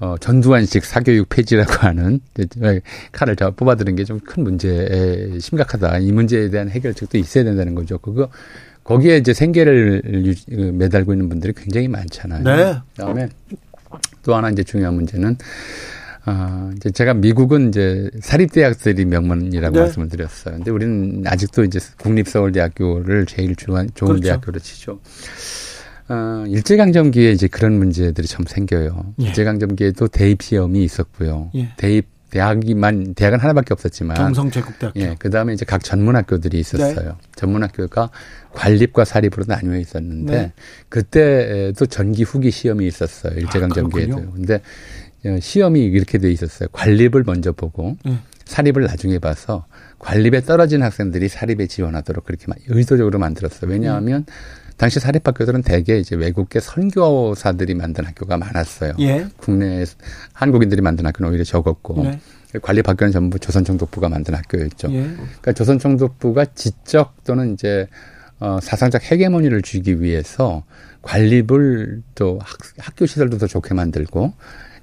[0.00, 2.20] 어, 전두환식 사교육 폐지라고 하는
[3.12, 5.98] 칼을 저 뽑아드는 게 좀 큰 문제에 심각하다.
[5.98, 7.98] 이 문제에 대한 해결책도 있어야 된다는 거죠.
[7.98, 8.28] 그거
[8.84, 10.02] 거기에 이제 생계를
[10.74, 12.42] 매달고 있는 분들이 굉장히 많잖아요.
[12.44, 12.78] 네.
[12.96, 13.28] 그다음에
[14.22, 15.36] 또 하나 이제 중요한 문제는
[16.24, 19.80] 아, 이제 제가 미국은 이제 사립대학들이 명문이라고 네.
[19.80, 20.56] 말씀을 드렸어요.
[20.56, 24.22] 근데 우리는 아직도 이제 국립서울대학교를 제일 좋은, 좋은 그렇죠.
[24.24, 25.00] 대학교로 치죠.
[26.08, 29.14] 어, 일제강점기에 이제 그런 문제들이 참 생겨요.
[29.20, 29.26] 예.
[29.26, 31.50] 일제강점기에도 대입 시험이 있었고요.
[31.54, 31.70] 예.
[31.76, 35.00] 대입 대학이만 대학은 하나밖에 없었지만 경성제국대학교.
[35.00, 37.08] 예, 그다음에 이제 각 전문학교들이 있었어요.
[37.08, 37.28] 네.
[37.36, 38.10] 전문학교가
[38.52, 40.52] 관립과 사립으로 나뉘어 있었는데 네.
[40.90, 43.32] 그때도 전기 후기 시험이 있었어요.
[43.38, 44.18] 일제강점기에도.
[44.18, 44.60] 아, 근데
[45.24, 46.68] 어, 시험이 이렇게 돼 있었어요.
[46.72, 48.18] 관립을 먼저 보고 네.
[48.44, 49.66] 사립을 나중에 봐서
[49.98, 53.70] 관립에 떨어진 학생들이 사립에 지원하도록 그렇게 의도적으로 만들었어요.
[53.70, 54.67] 왜냐하면 음.
[54.78, 58.94] 당시 사립학교들은 대개 이제 외국계 선교사들이 만든 학교가 많았어요.
[59.00, 59.26] 예.
[59.36, 59.84] 국내
[60.32, 62.20] 한국인들이 만든 학교는 오히려 적었고 네.
[62.62, 64.92] 관립학교는 전부 조선총독부가 만든 학교였죠.
[64.92, 65.02] 예.
[65.02, 67.88] 그러니까 조선총독부가 지적 또는 이제
[68.38, 70.64] 어, 사상적 헤게모니를 주기 위해서
[71.02, 74.32] 관립을 또 학, 학교 시설도 더 좋게 만들고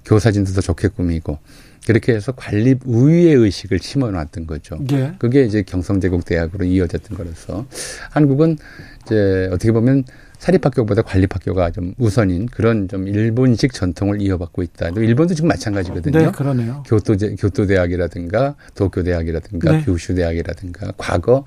[0.04, 1.40] 교사진도 더 좋게 꾸미고
[1.86, 4.80] 그렇게 해서 관립 우위의 의식을 심어놨던 거죠.
[4.92, 5.14] 예.
[5.20, 7.66] 그게 이제 경성제국 대학으로 이어졌던 거라서
[8.12, 8.58] 한국은
[9.06, 10.04] 이제 어떻게 보면
[10.40, 14.90] 사립학교보다 관립학교가 좀 우선인 그런 좀 일본식 전통을 이어받고 있다.
[14.90, 16.20] 일본도 지금 마찬가지거든요.
[16.20, 16.84] 네, 그러네요.
[16.88, 19.84] 교토 교토대학이라든가 도쿄대학이라든가 네.
[19.84, 21.46] 규슈대학이라든가 과거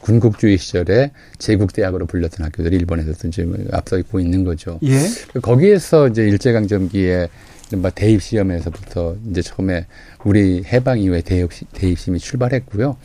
[0.00, 4.78] 군국주의 시절에 제국대학으로 불렸던 학교들이 일본에서도 지금 앞서 있고 있는 거죠.
[4.82, 4.98] 예.
[5.40, 7.28] 거기에서 이제 일제강점기에 뭐
[7.94, 9.86] 대입 시험에서부터 이제 처음에
[10.24, 12.96] 우리 해방 이후에 대입 대입심이 출발했고요.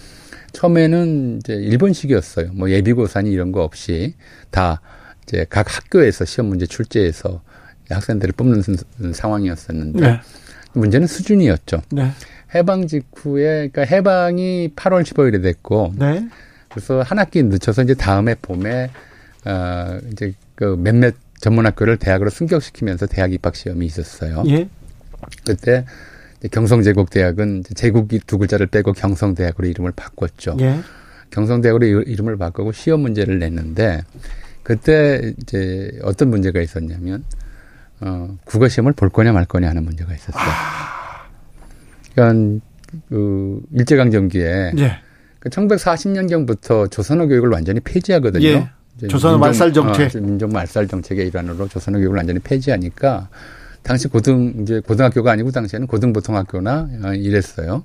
[0.53, 2.53] 처음에는 이제 일본식이었어요.
[2.53, 4.16] 뭐 예비고사니 이런 거 없이
[4.51, 4.82] 다
[5.24, 7.41] 이제 각 학교에서 시험 문제 출제해서
[7.89, 8.63] 학생들을 뽑는
[9.13, 10.20] 상황이었었는데 네.
[10.74, 11.82] 문제는 수준이었죠.
[11.91, 12.11] 네.
[12.53, 16.28] 해방 직후에 그러니까 해방이 8월 15일에 됐고 네.
[16.70, 18.89] 그래서 한 학기 늦춰서 이제 다음에 봄에
[19.45, 24.43] 어 이제 그 몇몇 전문학교를 대학으로 승격시키면서 대학 입학 시험이 있었어요.
[24.47, 24.67] 예.
[25.45, 25.85] 그때
[26.51, 30.57] 경성제국대학은 제국이 두 글자를 빼고 경성대학으로 이름을 바꿨죠.
[30.61, 30.79] 예.
[31.29, 34.01] 경성대학으로 이름을 바꾸고 시험 문제를 냈는데
[34.63, 37.23] 그때 이제 어떤 문제가 있었냐면
[38.01, 40.43] 어 국어 시험을 볼 거냐 말 거냐 하는 문제가 있었어요.
[40.43, 41.27] 아.
[42.15, 42.65] 그러니까
[43.09, 44.99] 그 일제강점기에 예.
[45.39, 48.47] 그 1940년경부터 조선어 교육을 완전히 폐지하거든요.
[48.47, 48.69] 예.
[49.09, 50.15] 조선어 말살 정책.
[50.15, 53.27] 어, 민족 말살 정책의 일환으로 조선어 교육을 완전히 폐지하니까
[53.83, 57.83] 당시 고등 이제 고등학교가 아니고 당시에는 고등보통학교나 어, 이랬어요.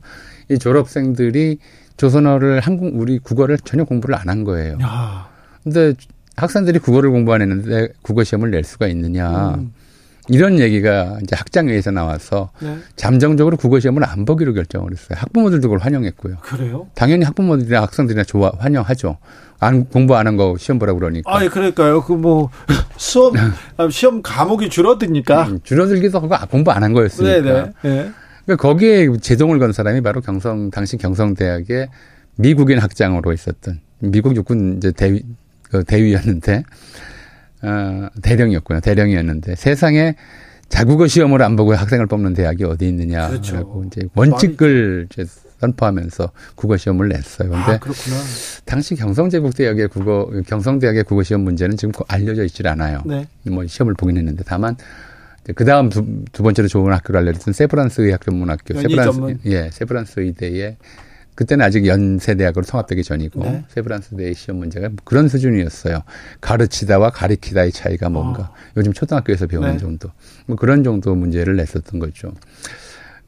[0.49, 1.59] 이 졸업생들이
[1.97, 4.79] 조선어를 한국 우리 국어를 전혀 공부를 안 한 거예요.
[4.83, 5.29] 야.
[5.63, 5.95] 근데
[6.37, 9.55] 학생들이 국어를 공부 안 했는데 국어 시험을 낼 수가 있느냐.
[9.57, 9.73] 음.
[10.29, 12.79] 이런 얘기가 이제 학장회에서 나와서 네.
[12.95, 15.19] 잠정적으로 국어 시험을 안 보기로 결정을 했어요.
[15.19, 16.37] 학부모들도 그걸 환영했고요.
[16.43, 16.87] 그래요?
[16.95, 19.17] 당연히 학부모들이나 학생들이나 좋아 환영하죠.
[19.61, 21.31] 안 공부 안 한 거 시험 보라고 그러니까.
[21.35, 22.03] 아, 그러니까요.
[22.03, 22.51] 그 뭐
[22.97, 23.35] 수업
[23.91, 25.47] 시험 과목이 줄어드니까.
[25.49, 27.43] 음, 줄어들기도 하고 아, 공부 안 한 거였으니까.
[27.43, 27.63] 네네.
[27.63, 27.73] 네.
[27.83, 28.11] 네.
[28.47, 31.89] 그러니까 거기에 제동을 건 사람이 바로 경성 당시 경성대학의
[32.37, 35.23] 미국인 학장으로 있었던 미국 육군 이제 대위
[35.71, 36.63] 그 대위였는데
[37.63, 38.81] 어, 대령이었고요.
[38.81, 40.15] 대령이었는데 세상에
[40.71, 43.83] 자국어 시험을 안 보고 학생을 뽑는 대학이 어디 있느냐라고 그렇죠.
[43.89, 45.25] 이제 원칙을 이제
[45.61, 47.51] 선포하면서 국어 시험을 냈어요.
[47.51, 47.79] 근데 아,
[48.65, 53.03] 당시 경성제국대학의 국어 경성대학의 국어 시험 문제는 지금 알려져 있질 않아요.
[53.05, 53.27] 네.
[53.45, 54.77] 뭐 시험을 보긴 했는데 다만
[55.55, 59.39] 그 다음 두, 두 번째로 좋은 학교를 알려줬던 세브란스 의학 전문학교 세브란스 전문.
[59.47, 60.77] 예 세브란스 의대에
[61.35, 63.65] 그때는 아직 연세대학으로 통합되기 전이고 네.
[63.69, 66.03] 세브란스 대의 시험 문제가 그런 수준이었어요.
[66.41, 68.43] 가르치다와 가리키다의 차이가 뭔가.
[68.43, 68.55] 어.
[68.77, 69.79] 요즘 초등학교에서 배우는 네.
[69.79, 70.11] 정도.
[70.47, 72.35] 뭐 그런 정도 문제를 냈었던 거죠.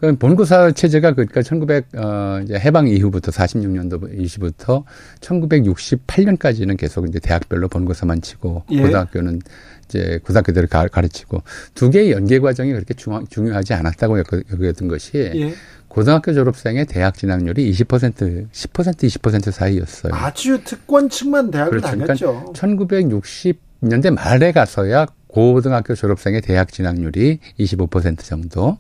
[0.03, 4.83] 그 본고사 체제가 그러니까 1900, 어, 이제 해방 이후부터 46년도 이시부터
[5.21, 8.83] 1968년까지는 계속 이제 대학별로 본고사만 치고 예.
[8.83, 9.41] 고등학교는
[9.85, 11.45] 이제 고등학교들을 가, 가르치고
[11.75, 15.55] 두 개의 연계 과정이 그렇게 중요, 중요하지 않았다고 여겼던 것이 예.
[15.87, 20.15] 고등학교 졸업생의 대학 진학률이 20% 10% 20% 사이였어요.
[20.17, 21.87] 아주 특권층만 대학을 그렇죠.
[21.87, 22.53] 다녔죠.
[22.53, 28.79] 그러니까 1960년대 말에 가서야 고등학교 졸업생의 대학 진학률이 25% 정도.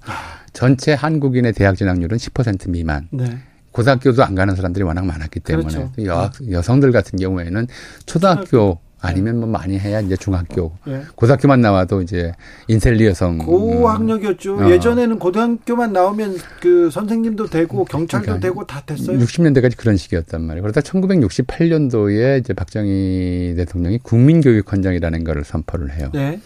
[0.52, 3.08] 전체 한국인의 대학 진학률은 10% 미만.
[3.10, 3.38] 네.
[3.72, 5.92] 고등학교도 안 가는 사람들이 워낙 많았기 때문에 그렇죠.
[6.04, 7.66] 여, 여성들 같은 경우에는
[8.04, 11.02] 초등학교 아니면 뭐 많이 해야 이제 중학교, 예.
[11.16, 12.32] 고등학교만 나와도 이제
[12.68, 14.58] 인텔리 여성 고학력이었죠.
[14.58, 14.70] 어.
[14.70, 19.18] 예전에는 고등학교만 나오면 그 선생님도 되고 경찰도 그러니까 되고 다 됐어요.
[19.18, 20.62] 60년대까지 그런 식이었단 말이에요.
[20.62, 26.10] 그러다 1968년도에 이제 박정희 대통령이 국민교육헌장이라는 거를 선포를 해요.
[26.14, 26.40] 네.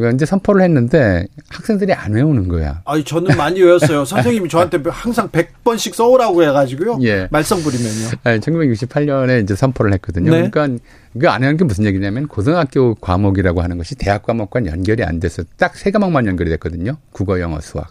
[0.00, 2.82] 그러니까 이제 선포를 했는데 학생들이 안 외우는 거야.
[2.84, 4.04] 아니 저는 많이 외웠어요.
[4.04, 6.98] 선생님이 저한테 항상 100번씩 써오라고 해가지고요.
[7.02, 7.28] 예.
[7.30, 8.08] 말썽 부리면요.
[8.24, 10.30] 아니, 1968년에 이제 선포를 했거든요.
[10.30, 10.50] 네.
[10.50, 10.82] 그러니까
[11.14, 15.42] 이거 안 하는 게 무슨 얘기냐면 고등학교 과목이라고 하는 것이 대학 과목과 연결이 안 돼서
[15.56, 16.96] 딱 세 과목만 연결이 됐거든요.
[17.12, 17.88] 국어, 영어, 수학.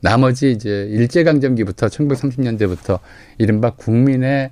[0.00, 2.98] 나머지 이제 일제강점기부터 1930년대부터
[3.38, 4.50] 이른바 국민의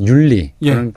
[0.00, 0.90] 윤리 예.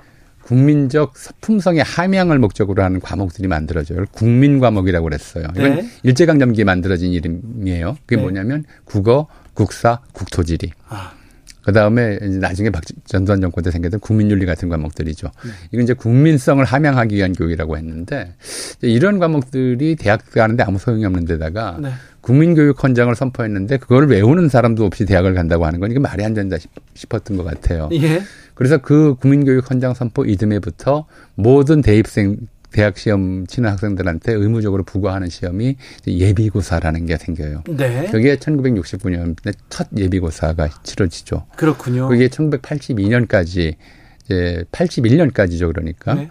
[0.48, 4.06] 국민적 품성의 함양을 목적으로 하는 과목들이 만들어져요.
[4.12, 5.46] 국민 과목이라고 그랬어요.
[5.54, 5.90] 이건 네.
[6.04, 7.98] 일제강점기에 만들어진 이름이에요.
[8.06, 8.22] 그게 네.
[8.22, 10.72] 뭐냐면 국어, 국사, 국토지리.
[10.88, 11.12] 아.
[11.64, 15.28] 그 다음에 나중에 박 전두환 정권 때 생겼던 국민윤리 같은 과목들이죠.
[15.44, 15.52] 네.
[15.74, 18.36] 이건 이제 국민성을 함양하기 위한 교육이라고 했는데
[18.82, 21.90] 이런 과목들이 대학 가는데 아무 소용이 없는 데다가 네.
[22.28, 26.58] 국민교육 헌장을 선포했는데 그걸 외우는 사람도 없이 대학을 간다고 하는 건 이게 말이 안 된다
[26.94, 27.88] 싶었던 것 같아요.
[27.94, 28.22] 예.
[28.54, 31.06] 그래서 그 국민교육 헌장 선포 이듬해부터
[31.36, 32.36] 모든 대입생
[32.74, 37.64] 대학 시험 치는 학생들한테 의무적으로 부과하는 시험이 예비고사라는 게 생겨요.
[37.70, 38.10] 네.
[38.12, 41.46] 그게 1969년에 첫 예비고사가 치러지죠.
[41.56, 42.10] 그렇군요.
[42.10, 43.76] 그게 1982년까지
[44.26, 45.74] 이제 81년까지죠.
[45.74, 46.30] 그러니까 네.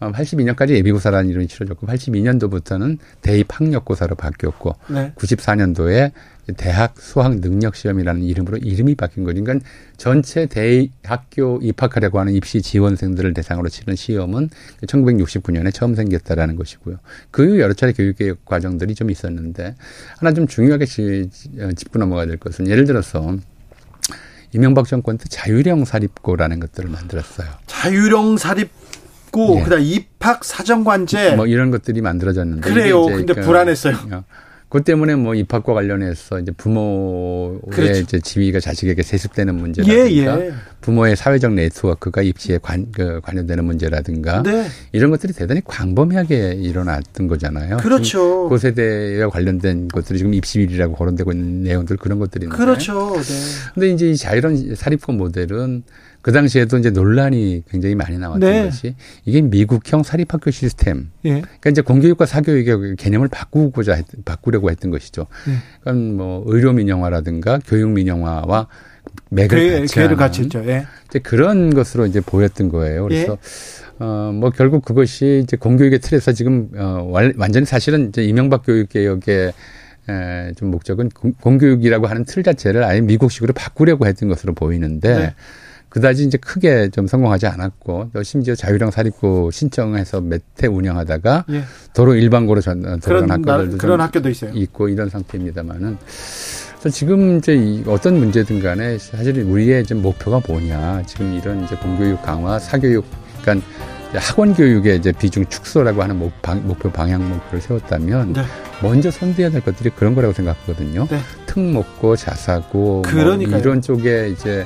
[0.00, 5.12] 82년까지 어, 예비고사라는 이름이 치러졌고 82년도부터는 대입 학력고사로 바뀌었고 네.
[5.16, 6.12] 94년도에
[6.56, 9.42] 대학 수학 능력 시험이라는 이름으로 이름이 바뀐 거죠.
[9.42, 9.66] 그러니까
[9.96, 14.50] 전체 대학교 입학하려고 하는 입시 지원생들을 대상으로 치는 시험은
[14.86, 16.98] 1969년에 처음 생겼다라는 것이고요.
[17.32, 19.74] 그 이후 여러 차례 교육개혁 과정들이 좀 있었는데
[20.18, 23.36] 하나 좀 중요하게 어, 짚고 넘어가야 될 것은 예를 들어서
[24.52, 27.48] 이명박 정권 때 자율형 사립고라는 것들을 만들었어요.
[27.66, 28.70] 자율형 사립
[29.36, 29.62] 고 예.
[29.62, 33.04] 그다음 입학 사정관제 뭐 이런 것들이 만들어졌는데 그래요.
[33.04, 33.94] 근데 그, 불안했어요.
[34.10, 34.24] 어,
[34.70, 38.00] 그 때문에 뭐 입학과 관련해서 이제 부모의 그렇죠.
[38.00, 40.54] 이제 지위가 자식에게 세습되는 문제라든가 예, 예.
[40.80, 44.66] 부모의 사회적 네트워크가 입시에 관, 그, 관여되는 문제라든가 네.
[44.92, 47.76] 이런 것들이 대단히 광범위하게 일어났던 거잖아요.
[47.76, 48.48] 그렇죠.
[48.48, 52.56] 그 세대와 관련된 것들이 지금 입시비리라고 거론되고 있는 내용들 그런 것들인데.
[52.56, 53.14] 그렇죠.
[53.16, 53.22] 네.
[53.74, 55.84] 근데 이제 이 자유로운 사립권 모델은
[56.26, 58.64] 그 당시에도 이제 논란이 굉장히 많이 나왔던 네.
[58.64, 61.12] 것이 이게 미국형 사립학교 시스템.
[61.24, 61.34] 예.
[61.34, 65.28] 그러니까 이제 공교육과 사교육의 개념을 바꾸고자 했, 바꾸려고 했던 것이죠.
[65.48, 65.52] 예.
[65.82, 68.66] 그러니까 뭐 의료 민영화라든가 교육 민영화와
[69.30, 70.64] 맥을 같이 괴를 같이 했죠.
[70.66, 70.86] 예.
[71.08, 73.04] 이제 그런 것으로 이제 보였던 거예요.
[73.04, 73.38] 그래서
[74.00, 74.04] 예.
[74.04, 79.52] 어, 뭐 결국 그것이 이제 공교육의 틀에서 지금 어, 완전히 사실은 이제 이명박 교육 개혁의
[80.08, 85.34] 에, 좀 목적은 공, 교육이라고 하는 틀 자체를 아예 미국식으로 바꾸려고 했던 것으로 보이는데 네.
[85.96, 91.64] 그다지 이제 크게 좀 성공하지 않았고 또 심지어 자유랑 사립고 신청해서 몇 해 운영하다가 예.
[91.94, 94.50] 도로 일반고로 전 돌아간 학교들도 그런 학교도 있어요.
[94.54, 95.96] 있고 이런 상태입니다만은
[96.78, 101.74] 그래서 지금 이제 이 어떤 문제든 간에 사실 우리의 좀 목표가 뭐냐 지금 이런 이제
[101.76, 103.06] 공교육 강화 사교육
[103.40, 103.66] 그러니까
[104.14, 108.42] 학원 교육의 이제 비중 축소라고 하는 목, 방, 목표 방향 목표를 세웠다면 네.
[108.82, 111.06] 먼저 선두해야 될 것들이 그런 거라고 생각하거든요.
[111.10, 111.18] 네.
[111.46, 114.64] 특목고, 자사고 뭐 이런 쪽에 이제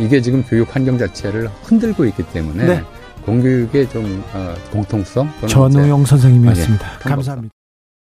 [0.00, 2.82] 이게 지금 교육 환경 자체를 흔들고 있기 때문에 네.
[3.24, 6.86] 공교육의 좀 어, 공통성 전우용 선생님이었습니다.
[6.86, 7.08] 아, 예.
[7.08, 7.57] 감사합니다.